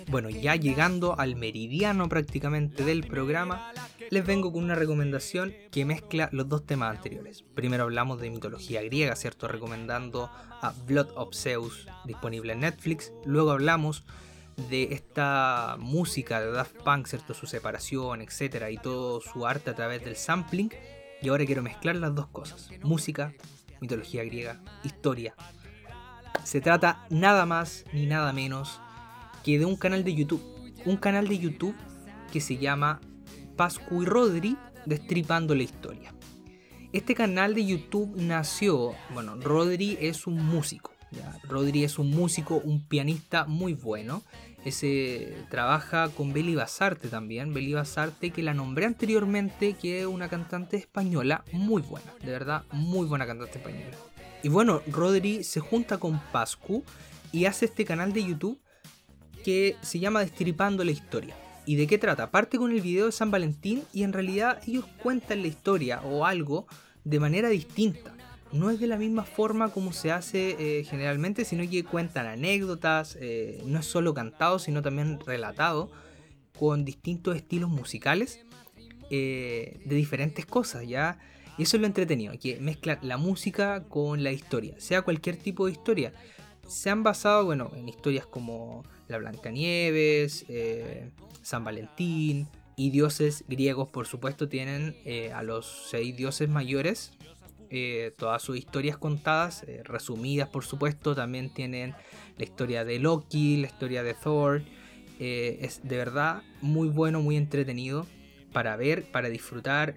Bueno, 0.10 0.32
ya 0.32 0.56
llegando 0.56 1.20
al 1.20 1.36
meridiano 1.36 2.10
prácticamente 2.10 2.84
del 2.84 3.06
programa, 3.06 3.72
les 4.10 4.26
vengo 4.26 4.52
con 4.52 4.64
una 4.64 4.74
recomendación 4.74 5.54
que 5.72 5.86
mezcla 5.86 6.30
los 6.32 6.50
dos 6.50 6.66
temas 6.66 6.96
anteriores. 6.98 7.44
Primero 7.54 7.84
hablamos 7.84 8.20
de 8.20 8.32
mitología 8.32 8.82
griega, 8.82 9.16
¿cierto? 9.16 9.48
Recomendando 9.48 10.32
a 10.62 10.74
Blood 10.88 11.10
of 11.16 11.36
Zeus, 11.36 11.88
disponible 12.06 12.54
en 12.54 12.62
Netflix. 12.62 13.14
Luego 13.24 13.52
hablamos 13.52 14.04
de 14.68 14.94
esta 14.94 15.76
música 15.78 16.42
de 16.42 16.54
Daft 16.54 16.78
Punk, 16.78 17.06
¿cierto? 17.06 17.36
Su 17.36 17.46
separación, 17.46 18.24
etcétera, 18.24 18.72
y 18.72 18.78
todo 18.78 19.22
su 19.22 19.46
arte 19.46 19.70
a 19.70 19.76
través 19.76 20.04
del 20.04 20.16
sampling. 20.16 20.72
Y 21.22 21.30
ahora 21.30 21.46
quiero 21.46 21.62
mezclar 21.62 21.98
las 21.98 22.16
dos 22.16 22.26
cosas: 22.30 22.72
música, 22.82 23.32
mitología 23.80 24.24
griega, 24.24 24.60
historia. 24.84 25.36
Se 26.44 26.62
trata 26.62 27.06
nada 27.12 27.46
más 27.46 27.86
ni 27.94 28.08
nada 28.08 28.34
menos 28.34 28.82
que 29.44 29.60
de 29.60 29.66
un 29.66 29.76
canal 29.76 30.04
de 30.04 30.16
YouTube. 30.16 30.42
Un 30.86 30.98
canal 30.98 31.28
de 31.28 31.38
YouTube 31.38 31.76
que 32.32 32.42
se 32.42 32.58
llama 32.58 33.02
Pascu 33.56 34.04
y 34.04 34.06
Rodri 34.06 34.58
Destripando 34.86 35.56
la 35.56 35.64
Historia. 35.64 36.14
Este 36.92 37.14
canal 37.14 37.54
de 37.54 37.66
YouTube 37.66 38.16
nació, 38.16 38.94
bueno, 39.14 39.36
Rodri 39.36 39.98
es 40.02 40.26
un 40.26 40.44
músico. 40.44 40.92
Rodri 41.44 41.84
es 41.84 42.00
un 42.00 42.12
músico, 42.12 42.62
un 42.64 42.88
pianista 42.88 43.46
muy 43.46 43.74
bueno. 43.74 44.24
Ese 44.66 45.36
trabaja 45.50 46.10
con 46.10 46.34
Beli 46.34 46.56
Basarte 46.56 47.08
también. 47.08 47.54
Beli 47.54 47.74
Basarte 47.74 48.32
que 48.32 48.44
la 48.44 48.54
nombré 48.54 48.86
anteriormente, 48.86 49.74
que 49.74 50.02
es 50.02 50.06
una 50.06 50.30
cantante 50.30 50.78
española 50.78 51.44
muy 51.52 51.82
buena. 51.82 52.12
De 52.24 52.32
verdad, 52.32 52.64
muy 52.72 53.08
buena 53.08 53.26
cantante 53.26 53.58
española. 53.58 53.98
Y 54.44 54.50
bueno, 54.50 54.82
Rodri 54.88 55.44
se 55.44 55.60
junta 55.60 55.98
con 55.98 56.20
Pascu 56.32 56.84
y 57.32 57.46
hace 57.46 57.66
este 57.66 57.86
canal 57.86 58.14
de 58.14 58.24
YouTube 58.24 58.60
que 59.50 59.78
se 59.82 59.98
llama 59.98 60.20
Destripando 60.20 60.84
la 60.84 60.92
Historia. 60.92 61.36
¿Y 61.66 61.76
de 61.76 61.88
qué 61.88 61.98
trata? 61.98 62.30
Parte 62.30 62.60
con 62.60 62.72
el 62.72 62.82
video 62.82 63.08
de 63.08 63.12
San 63.12 63.32
Valentín 63.32 63.82
y 63.92 64.04
en 64.04 64.14
realidad 64.14 64.62
ellos 64.68 64.86
cuentan 65.02 65.42
la 65.42 65.48
historia 65.48 66.02
o 66.02 66.24
algo 66.24 66.68
de 67.04 67.20
manera 67.20 67.50
distinta. 67.50 68.16
No 68.52 68.70
es 68.70 68.80
de 68.80 68.86
la 68.86 68.98
misma 68.98 69.24
forma 69.24 69.70
como 69.70 69.92
se 69.92 70.12
hace 70.12 70.56
eh, 70.60 70.84
generalmente, 70.84 71.46
sino 71.46 71.68
que 71.68 71.84
cuentan 71.84 72.28
anécdotas, 72.28 73.18
eh, 73.20 73.64
no 73.66 73.80
es 73.80 73.88
solo 73.88 74.14
cantado, 74.14 74.60
sino 74.60 74.84
también 74.84 75.20
relatado, 75.20 75.90
con 76.60 76.86
distintos 76.86 77.36
estilos 77.36 77.72
musicales 77.72 78.46
eh, 79.10 79.82
de 79.84 79.96
diferentes 79.96 80.46
cosas, 80.46 80.88
¿ya? 80.88 81.18
Y 81.58 81.64
eso 81.64 81.78
es 81.78 81.82
lo 81.82 81.88
entretenido, 81.88 82.38
que 82.40 82.60
mezcla 82.60 83.00
la 83.02 83.18
música 83.18 83.86
con 83.86 84.24
la 84.24 84.32
historia, 84.32 84.76
sea 84.78 85.02
cualquier 85.02 85.38
tipo 85.38 85.66
de 85.66 85.72
historia. 85.72 86.14
Se 86.68 86.92
han 86.92 87.02
basado, 87.02 87.46
bueno, 87.46 87.72
en 87.76 87.90
historias 87.90 88.28
como 88.28 88.84
la 89.10 89.18
Blancanieves, 89.18 90.46
eh, 90.48 91.10
San 91.42 91.64
Valentín 91.64 92.48
y 92.76 92.92
dioses 92.92 93.44
griegos, 93.50 93.90
por 93.90 94.08
supuesto, 94.08 94.48
tienen 94.48 94.96
eh, 95.04 95.34
a 95.34 95.44
los 95.44 95.88
seis 95.90 96.16
dioses 96.16 96.48
mayores. 96.48 97.12
eh, 97.72 98.14
todas 98.18 98.42
sus 98.42 98.58
historias 98.58 98.98
contadas, 98.98 99.64
eh, 99.68 99.82
resumidas 99.84 100.50
por 100.50 100.66
supuesto, 100.66 101.14
también 101.14 101.54
tienen 101.54 101.94
la 102.38 102.44
historia 102.44 102.84
de 102.84 103.00
Loki, 103.00 103.58
la 103.58 103.68
historia 103.68 104.02
de 104.02 104.14
Thor. 104.14 104.64
es 105.20 105.82
de 105.84 105.98
verdad 105.98 106.42
muy 106.62 106.88
bueno, 106.88 107.22
muy 107.22 107.36
entretenido 107.36 108.08
para 108.54 108.78
ver, 108.78 109.12
para 109.12 109.28
disfrutar 109.30 109.96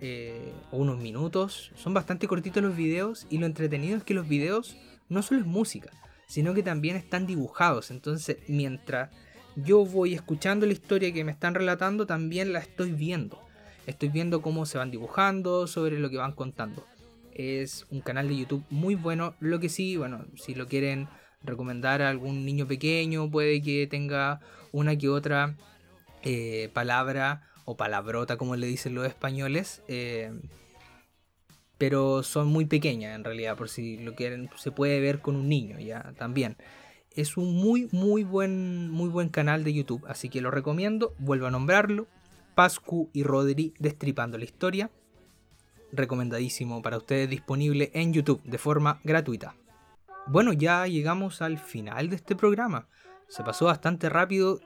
unos 0.73 0.99
minutos. 0.99 1.71
Son 1.77 1.95
bastante 1.95 2.27
cortitos 2.27 2.63
los 2.63 2.77
videos 2.77 3.27
y 3.31 3.39
lo 3.39 3.47
entretenido 3.47 3.97
es 3.97 4.03
que 4.05 4.15
los 4.15 4.29
videos 4.29 4.77
no 5.09 5.23
solo 5.23 5.41
es 5.41 5.47
música, 5.47 5.91
sino 6.33 6.55
que 6.55 6.63
también 6.63 6.97
están 6.97 7.27
dibujados. 7.27 7.91
Entonces, 7.91 8.39
mientras 8.49 9.11
yo 9.55 9.85
voy 9.85 10.15
escuchando 10.15 10.65
la 10.65 10.73
historia 10.73 11.13
que 11.13 11.25
me 11.25 11.33
están 11.33 11.55
relatando, 11.55 12.07
también 12.07 12.55
la 12.55 12.59
estoy 12.59 12.93
viendo. 12.93 13.39
Estoy 13.87 14.09
viendo 14.09 14.41
cómo 14.41 14.65
se 14.65 14.79
van 14.79 14.91
dibujando, 14.91 15.67
sobre 15.67 15.99
lo 15.99 16.09
que 16.09 16.17
van 16.17 16.33
contando. 16.33 16.87
Es 17.35 17.85
un 17.91 18.01
canal 18.01 18.29
de 18.29 18.39
YouTube 18.39 18.65
muy 18.71 18.95
bueno. 18.95 19.35
Lo 19.41 19.61
que 19.61 19.69
sí, 19.69 19.99
bueno, 19.99 20.25
si 20.35 20.55
lo 20.55 20.69
quieren 20.69 21.07
recomendar 21.43 22.01
a 22.01 22.09
algún 22.09 22.47
niño 22.47 22.67
pequeño, 22.67 23.31
puede 23.31 23.61
que 23.61 23.87
tenga 23.87 24.41
una 24.73 24.97
que 24.97 25.11
otra 25.11 25.55
eh, 26.23 26.71
palabra 26.73 27.43
o 27.67 27.77
palabrota, 27.77 28.39
como 28.39 28.57
le 28.57 28.67
dicen 28.69 28.95
los 28.95 29.07
españoles. 29.07 29.83
eh, 29.87 30.33
pero 31.83 32.23
son 32.23 32.47
muy 32.47 32.67
pequeñas 32.67 33.17
en 33.17 33.25
realidad, 33.25 33.57
por 33.57 33.69
si 33.69 33.97
lo 33.97 34.15
quieren, 34.15 34.49
se 34.55 34.71
puede 34.71 35.01
ver 35.01 35.21
con 35.21 35.35
un 35.35 35.49
niño 35.49 35.81
ya 35.81 36.13
también. 36.17 36.57
Es 37.11 37.37
un 37.37 37.57
muy, 37.57 37.89
muy 37.91 38.23
buen, 38.23 38.89
muy 38.89 39.09
buen 39.09 39.31
canal 39.31 39.65
de 39.65 39.73
YouTube, 39.75 40.05
así 40.07 40.29
que 40.29 40.41
lo 40.41 40.53
recomiendo. 40.53 41.13
Vuelvo 41.19 41.49
a 41.49 41.51
nombrarlo. 41.51 42.07
Pascu 42.55 43.11
y 43.13 43.25
Rodri 43.25 43.75
Destripando 43.81 44.39
la 44.39 44.45
Historia. 44.45 44.93
Recomendadísimo 45.91 46.83
para 46.83 46.99
ustedes, 46.99 47.29
disponible 47.29 47.91
en 47.95 48.13
YouTube 48.13 48.45
de 48.45 48.59
forma 48.59 49.01
gratuita. 49.03 49.57
Bueno, 50.29 50.53
ya 50.53 50.87
llegamos 50.87 51.43
al 51.43 51.59
final 51.59 52.11
de 52.11 52.15
este 52.15 52.37
programa. 52.37 52.87
Se 53.27 53.43
pasó 53.43 53.65
bastante 53.65 54.09
rápido. 54.09 54.61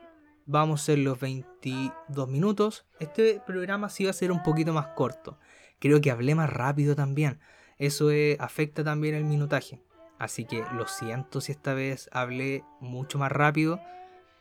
Vamos 0.45 0.83
a 0.83 0.85
ser 0.85 0.99
los 0.99 1.19
22 1.19 2.29
minutos. 2.29 2.85
Este 3.01 3.41
programa 3.47 3.89
sí 3.89 4.05
va 4.05 4.11
a 4.11 4.13
ser 4.13 4.31
un 4.31 4.43
poquito 4.43 4.75
más 4.75 4.89
corto. 4.89 5.39
Creo 5.79 6.01
que 6.01 6.11
hablé 6.11 6.35
más 6.35 6.51
rápido 6.51 6.95
también. 6.97 7.41
Eso 7.79 8.11
eh, 8.11 8.37
afecta 8.41 8.83
también 8.83 9.15
el 9.15 9.25
minutaje. 9.25 9.81
Así 10.19 10.47
que 10.47 10.65
lo 10.75 10.87
siento 10.87 11.41
si 11.41 11.53
esta 11.53 11.75
vez 11.75 12.09
hablé 12.13 12.65
mucho 12.81 13.19
más 13.19 13.31
rápido. 13.31 13.81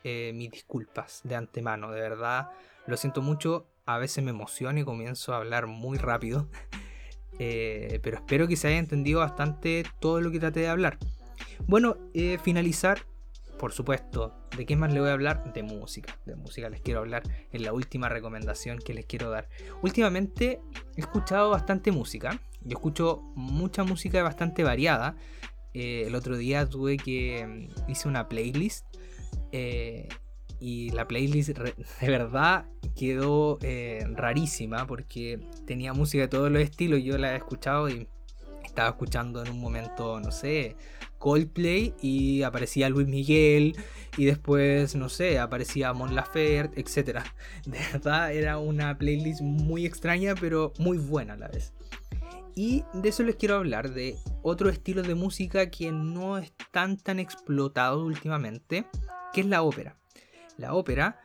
Eh, 0.04 0.32
mis 0.34 0.52
disculpas 0.52 1.22
de 1.24 1.36
antemano, 1.36 1.92
de 1.92 2.00
verdad. 2.00 2.50
Lo 2.88 2.96
siento 2.96 3.22
mucho. 3.22 3.68
A 3.86 3.98
veces 3.98 4.24
me 4.24 4.32
emociono 4.32 4.80
y 4.80 4.86
comienzo 4.86 5.34
a 5.34 5.38
hablar 5.38 5.68
muy 5.68 5.98
rápido. 5.98 6.48
Eh, 7.38 8.00
pero 8.02 8.16
espero 8.16 8.48
que 8.48 8.56
se 8.56 8.70
haya 8.70 8.78
entendido 8.78 9.20
bastante 9.20 9.84
todo 10.00 10.22
lo 10.22 10.32
que 10.32 10.40
traté 10.40 10.62
de 10.62 10.70
hablar. 10.70 10.98
Bueno, 11.68 11.98
finalizar, 12.42 13.00
por 13.58 13.72
supuesto, 13.72 14.34
¿de 14.58 14.66
qué 14.66 14.76
más 14.76 14.94
le 14.94 15.00
voy 15.00 15.10
a 15.10 15.14
hablar? 15.14 15.54
De 15.54 15.64
música. 15.64 16.18
De 16.26 16.36
música 16.36 16.70
les 16.70 16.82
quiero 16.82 17.00
hablar 17.00 17.24
en 17.52 17.64
la 17.64 17.74
última 17.74 18.10
recomendación 18.10 18.80
que 18.80 18.94
les 18.94 19.06
quiero 19.06 19.30
dar. 19.30 19.50
Últimamente 19.82 20.62
he 20.96 21.02
escuchado 21.02 21.50
bastante 21.50 21.92
música. 21.92 22.40
Yo 22.62 22.78
escucho 22.78 23.22
mucha 23.36 23.84
música 23.84 24.22
bastante 24.24 24.64
variada. 24.64 25.16
Eh, 25.74 26.04
el 26.08 26.16
otro 26.16 26.38
día 26.38 26.66
tuve 26.68 26.98
que 26.98 27.46
mm, 27.46 27.92
hice 27.92 28.08
una 28.08 28.28
playlist. 28.28 28.86
eh, 29.52 30.08
y 30.60 30.90
la 30.92 31.08
playlist 31.08 31.50
de 32.02 32.10
verdad 32.10 32.66
quedó 32.96 33.60
eh, 33.62 34.06
rarísima 34.14 34.88
porque 34.88 35.40
tenía 35.66 35.94
música 35.94 36.24
de 36.24 36.28
todos 36.28 36.52
los 36.52 36.62
estilos. 36.62 37.04
Yo 37.04 37.18
la 37.18 37.34
he 37.34 37.38
escuchado 37.38 37.90
y 37.90 38.08
estaba 38.64 38.90
escuchando 38.90 39.44
en 39.44 39.52
un 39.52 39.60
momento, 39.60 40.20
no 40.20 40.32
sé, 40.32 40.76
Coldplay 41.26 41.96
y 42.04 42.44
aparecía 42.44 42.88
Luis 42.88 43.08
Miguel 43.08 43.76
y 44.16 44.26
después, 44.26 44.96
no 44.96 45.10
sé, 45.10 45.40
aparecía 45.40 45.92
Mon 45.92 46.14
Laferte, 46.14 46.80
etc. 46.80 47.24
De 47.66 47.80
verdad 47.92 48.32
era 48.32 48.60
una 48.60 48.96
playlist 49.00 49.42
muy 49.42 49.88
extraña 49.88 50.36
pero 50.40 50.72
muy 50.78 51.00
buena 51.00 51.34
a 51.34 51.38
la 51.38 51.48
vez. 51.48 51.74
Y 52.54 52.84
de 52.94 53.10
eso 53.10 53.24
les 53.24 53.38
quiero 53.38 53.56
hablar, 53.56 53.92
de 53.92 54.18
otro 54.44 54.70
estilo 54.70 55.02
de 55.02 55.16
música 55.16 55.72
que 55.72 55.92
no 55.92 56.38
es 56.38 56.54
tan 56.72 56.96
tan 56.96 57.20
explotado 57.20 58.06
últimamente, 58.06 58.86
que 59.34 59.42
es 59.42 59.48
la 59.48 59.64
ópera. 59.64 59.98
La 60.58 60.76
ópera 60.76 61.24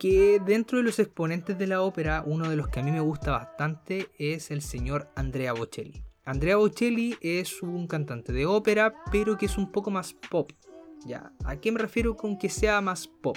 que 0.00 0.40
dentro 0.44 0.78
de 0.78 0.84
los 0.84 0.98
exponentes 0.98 1.56
de 1.56 1.68
la 1.68 1.82
ópera, 1.82 2.24
uno 2.26 2.50
de 2.50 2.56
los 2.56 2.66
que 2.66 2.80
a 2.80 2.82
mí 2.82 2.90
me 2.90 2.98
gusta 2.98 3.30
bastante 3.30 4.08
es 4.18 4.50
el 4.50 4.60
señor 4.60 5.08
Andrea 5.14 5.52
Bocelli. 5.52 6.09
Andrea 6.30 6.54
Bocelli 6.54 7.16
es 7.20 7.60
un 7.60 7.88
cantante 7.88 8.32
de 8.32 8.46
ópera, 8.46 8.94
pero 9.10 9.36
que 9.36 9.46
es 9.46 9.58
un 9.58 9.72
poco 9.72 9.90
más 9.90 10.14
pop. 10.30 10.52
¿ya? 11.04 11.32
¿A 11.44 11.56
qué 11.56 11.72
me 11.72 11.80
refiero 11.80 12.16
con 12.16 12.38
que 12.38 12.48
sea 12.48 12.80
más 12.80 13.08
pop? 13.08 13.36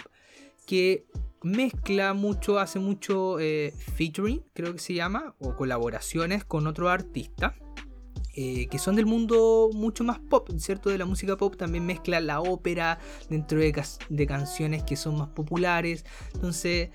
Que 0.68 1.08
mezcla 1.42 2.14
mucho, 2.14 2.60
hace 2.60 2.78
mucho 2.78 3.40
eh, 3.40 3.74
featuring, 3.96 4.44
creo 4.54 4.74
que 4.74 4.80
se 4.80 4.94
llama, 4.94 5.34
o 5.40 5.56
colaboraciones 5.56 6.46
con 6.46 6.68
otro 6.68 6.88
artista. 6.88 7.56
Eh, 8.36 8.68
que 8.68 8.78
son 8.78 8.96
del 8.96 9.08
mundo 9.08 9.72
mucho 9.74 10.04
más 10.04 10.20
pop, 10.20 10.50
¿cierto? 10.58 10.92
De 10.92 11.00
la 11.00 11.06
música 11.06 11.36
pop 11.36 11.56
también 11.56 11.88
mezcla 11.88 12.20
la 12.20 12.42
ópera 12.42 13.00
dentro 13.28 13.60
de, 13.60 13.84
de 14.10 14.28
canciones 14.28 14.84
que 14.84 14.98
son 14.98 15.18
más 15.18 15.30
populares. 15.30 16.06
Entonces, 16.36 16.90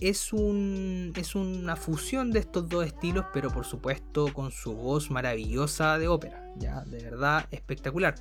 es, 0.00 0.32
un, 0.32 1.12
es 1.16 1.34
una 1.34 1.76
fusión 1.76 2.30
de 2.30 2.40
estos 2.40 2.68
dos 2.68 2.86
estilos, 2.86 3.26
pero 3.32 3.50
por 3.50 3.64
supuesto 3.64 4.32
con 4.32 4.50
su 4.50 4.74
voz 4.74 5.10
maravillosa 5.10 5.98
de 5.98 6.08
ópera, 6.08 6.52
ya, 6.56 6.82
de 6.84 7.02
verdad 7.02 7.46
espectacular. 7.50 8.14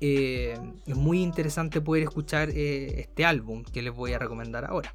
Eh, 0.00 0.58
es 0.86 0.96
muy 0.96 1.22
interesante 1.22 1.80
poder 1.80 2.02
escuchar 2.02 2.50
eh, 2.50 3.00
este 3.00 3.24
álbum 3.24 3.62
que 3.62 3.82
les 3.82 3.94
voy 3.94 4.12
a 4.12 4.18
recomendar 4.18 4.64
ahora. 4.64 4.94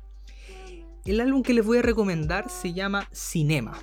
El 1.06 1.22
álbum 1.22 1.42
que 1.42 1.54
les 1.54 1.66
voy 1.66 1.78
a 1.78 1.82
recomendar 1.82 2.50
se 2.50 2.74
llama 2.74 3.08
Cinema. 3.14 3.78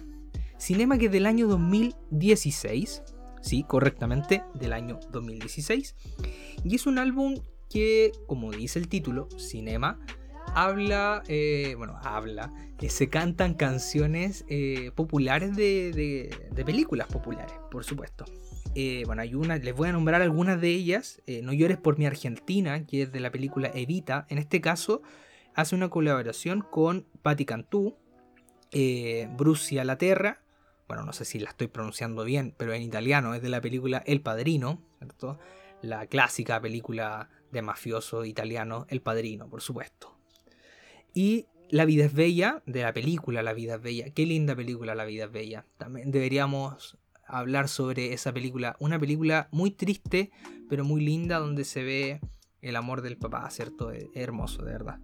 Cinema 0.58 0.98
que 0.98 1.06
es 1.06 1.12
del 1.12 1.26
año 1.26 1.46
2016, 1.48 3.02
sí, 3.40 3.64
correctamente, 3.64 4.42
del 4.54 4.74
año 4.74 5.00
2016. 5.10 5.94
Y 6.64 6.74
es 6.74 6.86
un 6.86 6.98
álbum 6.98 7.36
que, 7.70 8.12
como 8.26 8.52
dice 8.52 8.78
el 8.78 8.88
título, 8.88 9.28
Cinema, 9.38 9.98
habla, 10.54 11.22
eh, 11.28 11.74
bueno, 11.76 11.98
habla, 12.02 12.52
que 12.78 12.90
se 12.90 13.08
cantan 13.08 13.54
canciones 13.54 14.44
eh, 14.48 14.90
populares 14.94 15.56
de, 15.56 16.30
películas 16.64 17.06
populares, 17.08 17.54
por 17.70 17.84
supuesto. 17.84 18.24
Eh, 18.74 19.04
bueno, 19.06 19.22
hay 19.22 19.34
una, 19.34 19.56
les 19.56 19.74
voy 19.74 19.88
a 19.88 19.92
nombrar 19.92 20.22
algunas 20.22 20.60
de 20.60 20.68
ellas. 20.68 21.22
no 21.42 21.52
llores 21.52 21.78
por 21.78 21.98
mi 21.98 22.06
Argentina, 22.06 22.86
que 22.86 23.02
es 23.02 23.12
de 23.12 23.20
la 23.20 23.30
película 23.30 23.70
Evita. 23.74 24.26
En 24.28 24.38
este 24.38 24.60
caso, 24.60 25.02
hace 25.54 25.74
una 25.74 25.88
colaboración 25.88 26.62
con 26.62 27.06
Patti 27.22 27.44
Cantú, 27.44 27.96
Brucia 29.36 29.84
La 29.84 29.98
Terra, 29.98 30.40
bueno, 30.86 31.04
no 31.04 31.12
sé 31.12 31.24
si 31.24 31.38
la 31.38 31.50
estoy 31.50 31.68
pronunciando 31.68 32.24
bien, 32.24 32.54
pero 32.56 32.74
en 32.74 32.82
italiano 32.82 33.34
es 33.34 33.42
de 33.42 33.48
la 33.48 33.60
película 33.60 34.02
El 34.06 34.20
Padrino, 34.20 34.82
¿cierto? 34.98 35.38
La 35.80 36.06
clásica 36.06 36.60
película 36.60 37.30
de 37.50 37.62
mafioso 37.62 38.24
italiano, 38.24 38.86
El 38.88 39.00
Padrino, 39.00 39.48
por 39.48 39.62
supuesto. 39.62 40.13
Y 41.14 41.46
La 41.70 41.84
vida 41.86 42.04
es 42.04 42.12
bella, 42.12 42.62
de 42.66 42.82
la 42.82 42.92
película 42.92 43.42
La 43.42 43.54
vida 43.54 43.76
es 43.76 43.82
bella. 43.82 44.10
Qué 44.10 44.26
linda 44.26 44.54
película 44.54 44.94
La 44.94 45.04
vida 45.04 45.24
es 45.24 45.32
bella. 45.32 45.64
También 45.78 46.10
deberíamos 46.10 46.98
hablar 47.26 47.68
sobre 47.68 48.12
esa 48.12 48.32
película. 48.32 48.76
Una 48.80 48.98
película 48.98 49.48
muy 49.50 49.70
triste, 49.70 50.30
pero 50.68 50.84
muy 50.84 51.02
linda, 51.02 51.38
donde 51.38 51.64
se 51.64 51.82
ve 51.82 52.20
el 52.60 52.76
amor 52.76 53.02
del 53.02 53.16
papá, 53.16 53.48
¿cierto? 53.50 53.90
Es 53.90 54.08
hermoso, 54.14 54.62
de 54.62 54.72
verdad. 54.72 55.00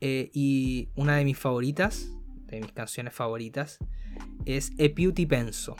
Eh, 0.00 0.30
y 0.32 0.88
una 0.94 1.16
de 1.16 1.24
mis 1.24 1.38
favoritas, 1.38 2.10
de 2.46 2.60
mis 2.60 2.72
canciones 2.72 3.14
favoritas, 3.14 3.78
es 4.44 4.72
E 4.78 4.90
Penso. 4.90 5.76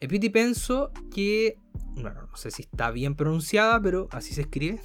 E 0.00 0.30
Penso 0.30 0.92
que, 1.14 1.58
bueno, 1.94 2.26
no 2.30 2.36
sé 2.36 2.50
si 2.50 2.62
está 2.62 2.90
bien 2.90 3.16
pronunciada, 3.16 3.80
pero 3.80 4.08
así 4.12 4.34
se 4.34 4.42
escribe. 4.42 4.80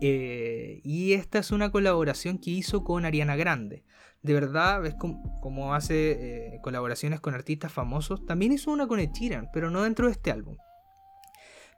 Eh, 0.00 0.80
y 0.84 1.12
esta 1.14 1.38
es 1.38 1.50
una 1.50 1.70
colaboración 1.70 2.38
que 2.38 2.50
hizo 2.50 2.84
con 2.84 3.04
Ariana 3.04 3.36
Grande. 3.36 3.84
De 4.22 4.34
verdad, 4.34 4.82
ves 4.82 4.94
como, 4.94 5.74
hace 5.74 6.54
eh, 6.54 6.60
colaboraciones 6.62 7.20
con 7.20 7.34
artistas 7.34 7.72
famosos. 7.72 8.24
También 8.26 8.52
hizo 8.52 8.70
una 8.70 8.86
con 8.86 9.00
Ed 9.00 9.10
pero 9.52 9.70
no 9.70 9.82
dentro 9.82 10.06
de 10.06 10.12
este 10.12 10.30
álbum. 10.30 10.56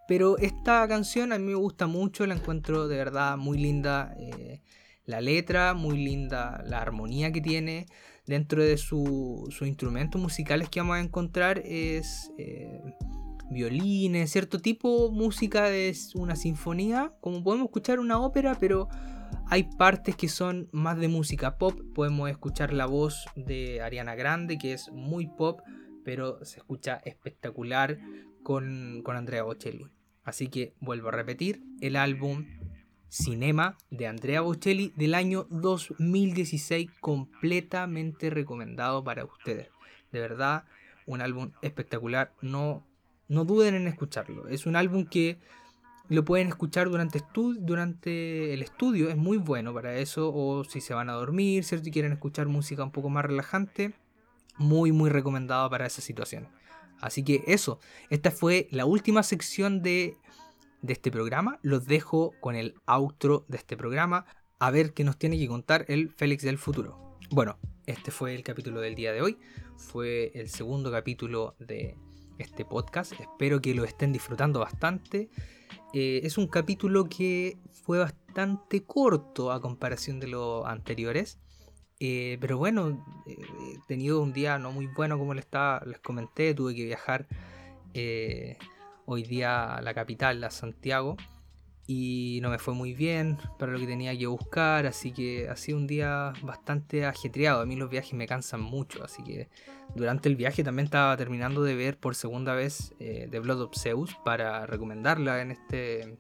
Pero 0.08 0.38
esta 0.38 0.86
canción 0.88 1.32
a 1.32 1.38
mí 1.38 1.44
me 1.44 1.54
gusta 1.54 1.86
mucho, 1.86 2.26
la 2.26 2.34
encuentro 2.34 2.88
de 2.88 2.96
verdad 2.96 3.36
muy 3.36 3.58
linda. 3.58 4.14
Eh, 4.18 4.62
la 5.04 5.20
letra, 5.20 5.74
muy 5.74 5.98
linda 5.98 6.62
la 6.66 6.80
armonía 6.80 7.32
que 7.32 7.40
tiene 7.40 7.86
dentro 8.26 8.62
de 8.62 8.76
sus 8.76 9.60
instrumentos 9.62 10.20
musicales 10.20 10.68
que 10.68 10.80
vamos 10.80 10.96
a 10.96 11.00
encontrar 11.00 11.58
es 11.64 12.30
violines, 13.50 14.30
cierto 14.30 14.60
tipo 14.60 15.10
música 15.10 15.64
de 15.64 15.94
una 16.14 16.36
sinfonía, 16.36 17.12
como 17.20 17.42
podemos 17.42 17.66
escuchar 17.66 18.00
una 18.00 18.18
ópera, 18.18 18.56
pero 18.58 18.88
hay 19.46 19.64
partes 19.64 20.16
que 20.16 20.28
son 20.28 20.68
más 20.72 20.98
de 20.98 21.08
música 21.08 21.58
pop. 21.58 21.80
Podemos 21.94 22.30
escuchar 22.30 22.72
la 22.72 22.86
voz 22.86 23.26
de 23.34 23.82
Ariana 23.82 24.14
Grande, 24.14 24.58
que 24.58 24.72
es 24.72 24.90
muy 24.92 25.26
pop, 25.26 25.60
pero 26.04 26.44
se 26.44 26.58
escucha 26.58 27.00
espectacular 27.04 27.98
con, 28.42 29.02
con 29.04 29.16
Andrea 29.16 29.42
Bocelli. 29.42 29.86
Así 30.22 30.48
que 30.48 30.74
vuelvo 30.80 31.08
a 31.08 31.12
repetir, 31.12 31.62
el 31.80 31.96
álbum 31.96 32.46
Cinema 33.08 33.76
de 33.90 34.06
Andrea 34.06 34.40
Bocelli 34.40 34.92
del 34.94 35.14
año 35.14 35.48
2016 35.50 36.88
completamente 37.00 38.30
recomendado 38.30 39.02
para 39.02 39.24
ustedes. 39.24 39.68
De 40.12 40.20
verdad, 40.20 40.64
un 41.06 41.20
álbum 41.20 41.50
espectacular, 41.60 42.32
no, 42.40 42.86
no 43.30 43.46
duden 43.46 43.74
en 43.74 43.86
escucharlo. 43.86 44.46
Es 44.48 44.66
un 44.66 44.76
álbum 44.76 45.06
que 45.06 45.38
lo 46.08 46.24
pueden 46.24 46.48
escuchar 46.48 46.90
durante, 46.90 47.22
durante 47.60 48.52
el 48.52 48.62
estudio, 48.62 49.08
es 49.08 49.16
muy 49.16 49.38
bueno 49.38 49.72
para 49.72 49.96
eso, 49.96 50.30
o 50.34 50.64
si 50.64 50.82
se 50.82 50.92
van 50.92 51.08
a 51.08 51.14
dormir, 51.14 51.64
¿cierto? 51.64 51.88
Y 51.88 51.92
quieren 51.92 52.12
escuchar 52.12 52.48
música 52.48 52.84
un 52.84 52.90
poco 52.90 53.08
más 53.08 53.24
relajante, 53.24 53.94
muy, 54.58 54.92
muy 54.92 55.08
recomendado 55.08 55.70
para 55.70 55.86
esa 55.86 56.02
situación. 56.02 56.48
Así 57.00 57.22
que 57.22 57.42
eso, 57.46 57.80
esta 58.10 58.30
fue 58.30 58.68
la 58.70 58.84
última 58.84 59.22
sección 59.22 59.80
de 59.80 60.18
de 60.82 60.92
este 60.92 61.10
programa. 61.10 61.58
Los 61.62 61.86
dejo 61.86 62.34
con 62.40 62.56
el 62.56 62.74
outro 62.86 63.44
de 63.48 63.58
este 63.58 63.76
programa. 63.76 64.26
A 64.58 64.70
ver 64.70 64.92
qué 64.92 65.04
nos 65.04 65.16
tiene 65.16 65.38
que 65.38 65.48
contar 65.48 65.84
el 65.88 66.10
Félix 66.10 66.42
del 66.42 66.58
futuro. 66.58 67.18
Bueno, 67.30 67.58
este 67.86 68.10
fue 68.10 68.34
el 68.34 68.42
capítulo 68.42 68.80
del 68.80 68.94
día 68.94 69.12
de 69.12 69.22
hoy. 69.22 69.38
Fue 69.76 70.32
el 70.34 70.48
segundo 70.48 70.90
capítulo 70.90 71.54
de 71.58 71.96
este 72.40 72.64
podcast. 72.64 73.12
Espero 73.12 73.60
que 73.60 73.74
lo 73.74 73.84
estén 73.84 74.12
disfrutando 74.12 74.60
bastante. 74.60 75.30
Eh, 75.92 76.20
es 76.24 76.38
un 76.38 76.46
capítulo 76.46 77.08
que 77.08 77.58
fue 77.84 77.98
bastante 77.98 78.84
corto 78.84 79.52
a 79.52 79.60
comparación 79.60 80.20
de 80.20 80.28
los 80.28 80.64
anteriores. 80.66 81.38
Eh, 81.98 82.38
pero 82.40 82.56
bueno, 82.56 83.04
eh, 83.26 83.36
he 83.74 83.86
tenido 83.86 84.22
un 84.22 84.32
día 84.32 84.58
no 84.58 84.72
muy 84.72 84.86
bueno 84.86 85.18
como 85.18 85.34
les, 85.34 85.44
estaba, 85.44 85.82
les 85.84 86.00
comenté. 86.00 86.54
Tuve 86.54 86.74
que 86.74 86.84
viajar 86.84 87.26
hoy 89.06 89.24
día 89.24 89.74
a 89.74 89.82
la 89.82 89.94
capital, 89.94 90.42
a 90.44 90.50
Santiago, 90.50 91.16
y 91.92 92.38
no 92.40 92.50
me 92.50 92.60
fue 92.60 92.72
muy 92.72 92.94
bien 92.94 93.36
para 93.58 93.72
lo 93.72 93.78
que 93.80 93.86
tenía 93.88 94.16
que 94.16 94.28
buscar, 94.28 94.86
así 94.86 95.10
que 95.10 95.48
ha 95.48 95.56
sido 95.56 95.76
un 95.76 95.88
día 95.88 96.32
bastante 96.40 97.04
ajetreado. 97.04 97.62
A 97.62 97.66
mí 97.66 97.74
los 97.74 97.90
viajes 97.90 98.14
me 98.14 98.28
cansan 98.28 98.60
mucho, 98.60 99.02
así 99.02 99.24
que 99.24 99.48
durante 99.96 100.28
el 100.28 100.36
viaje 100.36 100.62
también 100.62 100.84
estaba 100.84 101.16
terminando 101.16 101.64
de 101.64 101.74
ver 101.74 101.98
por 101.98 102.14
segunda 102.14 102.54
vez 102.54 102.94
eh, 103.00 103.26
The 103.28 103.40
Blood 103.40 103.62
of 103.62 103.76
Zeus 103.76 104.14
para 104.24 104.66
recomendarla 104.66 105.42
en 105.42 105.50
este 105.50 106.16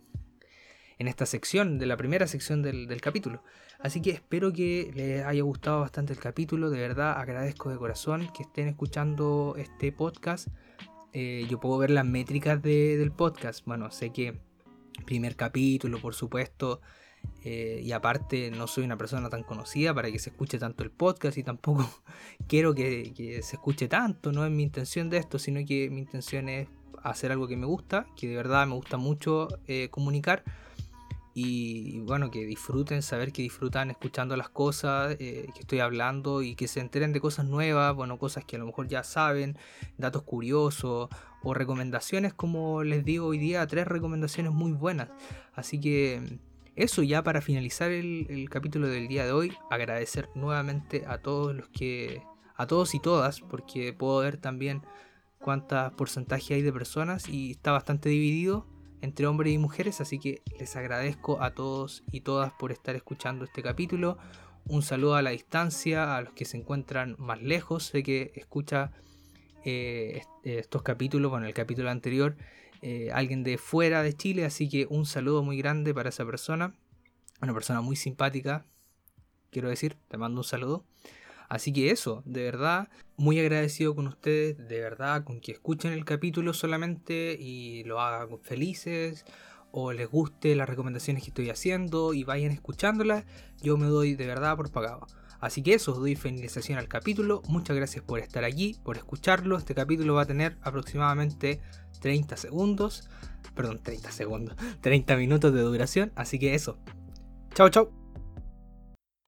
en 0.98 1.06
esta 1.06 1.24
sección, 1.24 1.78
de 1.78 1.86
la 1.86 1.96
primera 1.96 2.26
sección 2.26 2.62
del, 2.62 3.00
capítulo. 3.00 3.44
Así 3.78 4.02
que 4.02 4.10
espero 4.10 4.52
que 4.52 4.90
les 4.92 5.24
haya 5.24 5.42
gustado 5.42 5.80
bastante 5.80 6.12
el 6.12 6.18
capítulo. 6.18 6.70
De 6.70 6.80
verdad 6.80 7.12
agradezco 7.16 7.70
de 7.70 7.76
corazón 7.76 8.28
que 8.36 8.42
estén 8.42 8.66
escuchando 8.66 9.54
este 9.56 9.92
podcast. 9.92 10.48
Eh, 11.12 11.46
yo 11.48 11.60
puedo 11.60 11.78
ver 11.78 11.90
las 11.90 12.04
métricas 12.04 12.60
del 12.60 13.12
podcast. 13.12 13.64
Bueno, 13.64 13.92
sé 13.92 14.10
que 14.10 14.49
primer 15.02 15.36
capítulo, 15.36 16.00
por 16.00 16.14
supuesto, 16.14 16.80
eh, 17.42 17.80
y 17.82 17.92
aparte 17.92 18.50
no 18.50 18.66
soy 18.66 18.84
una 18.84 18.98
persona 18.98 19.30
tan 19.30 19.42
conocida 19.42 19.94
para 19.94 20.10
que 20.10 20.18
se 20.18 20.30
escuche 20.30 20.58
tanto 20.58 20.84
el 20.84 20.90
podcast 20.90 21.38
y 21.38 21.42
tampoco 21.42 21.88
quiero 22.48 22.74
que, 22.74 23.40
se 23.42 23.56
escuche 23.56 23.88
tanto, 23.88 24.30
no 24.32 24.44
es 24.44 24.50
mi 24.50 24.62
intención 24.62 25.08
de 25.08 25.18
esto, 25.18 25.38
sino 25.38 25.64
que 25.64 25.88
mi 25.90 26.00
intención 26.00 26.48
es 26.48 26.68
hacer 27.02 27.32
algo 27.32 27.48
que 27.48 27.56
me 27.56 27.66
gusta, 27.66 28.06
que 28.14 28.28
de 28.28 28.36
verdad 28.36 28.66
me 28.66 28.74
gusta 28.74 28.98
mucho 28.98 29.48
eh, 29.66 29.88
comunicar. 29.90 30.44
Y, 31.32 32.00
bueno, 32.00 32.30
que 32.30 32.44
disfruten, 32.44 33.02
saber 33.02 33.32
que 33.32 33.42
disfrutan 33.42 33.90
escuchando 33.90 34.36
las 34.36 34.50
cosas 34.50 35.16
eh, 35.20 35.46
que 35.54 35.60
estoy 35.60 35.78
hablando 35.78 36.42
y 36.42 36.56
que 36.56 36.66
se 36.66 36.80
enteren 36.80 37.12
de 37.12 37.20
cosas 37.20 37.46
nuevas, 37.46 37.94
bueno, 37.94 38.18
cosas 38.18 38.44
que 38.44 38.56
a 38.56 38.58
lo 38.58 38.66
mejor 38.66 38.88
ya 38.88 39.04
saben, 39.04 39.56
datos 39.96 40.22
curiosos 40.24 41.08
o 41.42 41.54
recomendaciones, 41.54 42.34
como 42.34 42.82
les 42.84 43.04
digo 43.04 43.26
hoy 43.26 43.38
día, 43.38 43.66
tres 43.66 43.86
recomendaciones 43.86 44.52
muy 44.52 44.72
buenas. 44.72 45.08
Así 45.54 45.80
que 45.80 46.38
eso 46.76 47.02
ya 47.02 47.22
para 47.22 47.40
finalizar 47.40 47.90
el, 47.90 48.48
capítulo 48.50 48.88
del 48.88 49.08
día 49.08 49.24
de 49.24 49.32
hoy, 49.32 49.52
agradecer 49.70 50.28
nuevamente 50.34 51.04
a 51.06 51.18
todos 51.18 51.54
los 51.54 51.68
que, 51.68 52.22
a 52.56 52.66
todos 52.66 52.94
y 52.94 53.00
todas, 53.00 53.40
porque 53.40 53.92
puedo 53.92 54.20
ver 54.20 54.36
también 54.36 54.82
cuántas 55.38 55.92
porcentaje 55.92 56.54
hay 56.54 56.62
de 56.62 56.72
personas 56.72 57.28
y 57.28 57.52
está 57.52 57.72
bastante 57.72 58.08
dividido 58.08 58.66
entre 59.00 59.26
hombres 59.26 59.52
y 59.52 59.58
mujeres, 59.58 60.00
así 60.00 60.18
que 60.18 60.42
les 60.58 60.76
agradezco 60.76 61.42
a 61.42 61.54
todos 61.54 62.04
y 62.12 62.20
todas 62.20 62.52
por 62.52 62.70
estar 62.70 62.94
escuchando 62.96 63.44
este 63.44 63.62
capítulo. 63.62 64.18
Un 64.66 64.82
saludo 64.82 65.16
a 65.16 65.22
la 65.22 65.30
distancia, 65.30 66.16
a 66.16 66.22
los 66.22 66.32
que 66.34 66.44
se 66.44 66.58
encuentran 66.58 67.16
más 67.18 67.42
lejos. 67.42 67.84
Sé 67.84 68.02
que 68.02 68.32
escucha 68.34 68.92
eh, 69.64 70.22
estos 70.44 70.82
capítulos, 70.82 71.30
bueno, 71.30 71.46
el 71.46 71.54
capítulo 71.54 71.90
anterior, 71.90 72.36
eh, 72.82 73.10
alguien 73.12 73.42
de 73.42 73.58
fuera 73.58 74.02
de 74.02 74.14
Chile, 74.14 74.44
así 74.44 74.68
que 74.68 74.86
un 74.88 75.06
saludo 75.06 75.42
muy 75.42 75.58
grande 75.58 75.92
para 75.94 76.08
esa 76.08 76.24
persona. 76.24 76.74
Una 77.42 77.54
persona 77.54 77.80
muy 77.80 77.96
simpática, 77.96 78.66
quiero 79.50 79.68
decir, 79.68 79.96
te 80.08 80.16
mando 80.16 80.40
un 80.40 80.44
saludo. 80.44 80.84
Así 81.48 81.72
que 81.72 81.90
eso, 81.90 82.22
de 82.26 82.44
verdad, 82.44 82.88
muy 83.16 83.40
agradecido 83.40 83.94
con 83.94 84.06
ustedes, 84.06 84.56
de 84.56 84.80
verdad, 84.80 85.24
con 85.24 85.40
que 85.40 85.52
escuchen 85.52 85.92
el 85.92 86.04
capítulo 86.04 86.52
solamente 86.52 87.36
y 87.38 87.82
lo 87.84 88.00
hagan 88.00 88.38
felices 88.40 89.24
o 89.72 89.92
les 89.92 90.08
guste 90.08 90.54
las 90.54 90.68
recomendaciones 90.68 91.22
que 91.22 91.30
estoy 91.30 91.50
haciendo 91.50 92.14
y 92.14 92.24
vayan 92.24 92.52
escuchándolas, 92.52 93.24
yo 93.60 93.76
me 93.76 93.86
doy 93.86 94.14
de 94.14 94.26
verdad 94.26 94.56
por 94.56 94.70
pagado. 94.70 95.06
Así 95.40 95.62
que 95.62 95.74
eso, 95.74 95.92
doy 95.92 96.16
finalización 96.16 96.78
al 96.78 96.88
capítulo. 96.88 97.42
Muchas 97.48 97.76
gracias 97.76 98.04
por 98.04 98.20
estar 98.20 98.44
aquí, 98.44 98.78
por 98.84 98.96
escucharlo. 98.96 99.56
Este 99.56 99.74
capítulo 99.74 100.14
va 100.14 100.22
a 100.22 100.26
tener 100.26 100.58
aproximadamente 100.62 101.60
30 102.00 102.36
segundos. 102.36 103.08
Perdón, 103.54 103.82
30 103.82 104.12
segundos. 104.12 104.56
30 104.82 105.16
minutos 105.16 105.54
de 105.54 105.60
duración. 105.62 106.12
Así 106.14 106.38
que 106.38 106.54
eso. 106.54 106.78
Chao, 107.54 107.70
chao. 107.70 107.90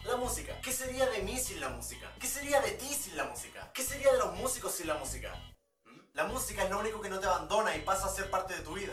La 0.04 0.16
música. 0.16 0.52
¿Qué 0.62 0.72
sería 0.72 1.08
de 1.08 1.22
mí 1.22 1.38
sin 1.38 1.60
la 1.60 1.70
música? 1.70 2.12
¿Qué 2.18 2.26
sería 2.26 2.60
de 2.60 2.72
ti 2.72 2.86
sin 2.86 3.16
la 3.16 3.24
música? 3.24 3.70
¿Qué 3.72 3.82
sería 3.82 4.12
de 4.12 4.18
los 4.18 4.36
músicos 4.36 4.72
sin 4.72 4.88
la 4.88 4.96
música? 4.96 5.32
¿Mm? 5.84 5.98
La 6.12 6.24
música 6.26 6.64
es 6.64 6.70
lo 6.70 6.80
único 6.80 7.00
que 7.00 7.08
no 7.08 7.20
te 7.20 7.26
abandona 7.26 7.74
y 7.76 7.80
pasa 7.82 8.06
a 8.06 8.10
ser 8.10 8.28
parte 8.28 8.54
de 8.54 8.60
tu 8.60 8.74
vida. 8.74 8.90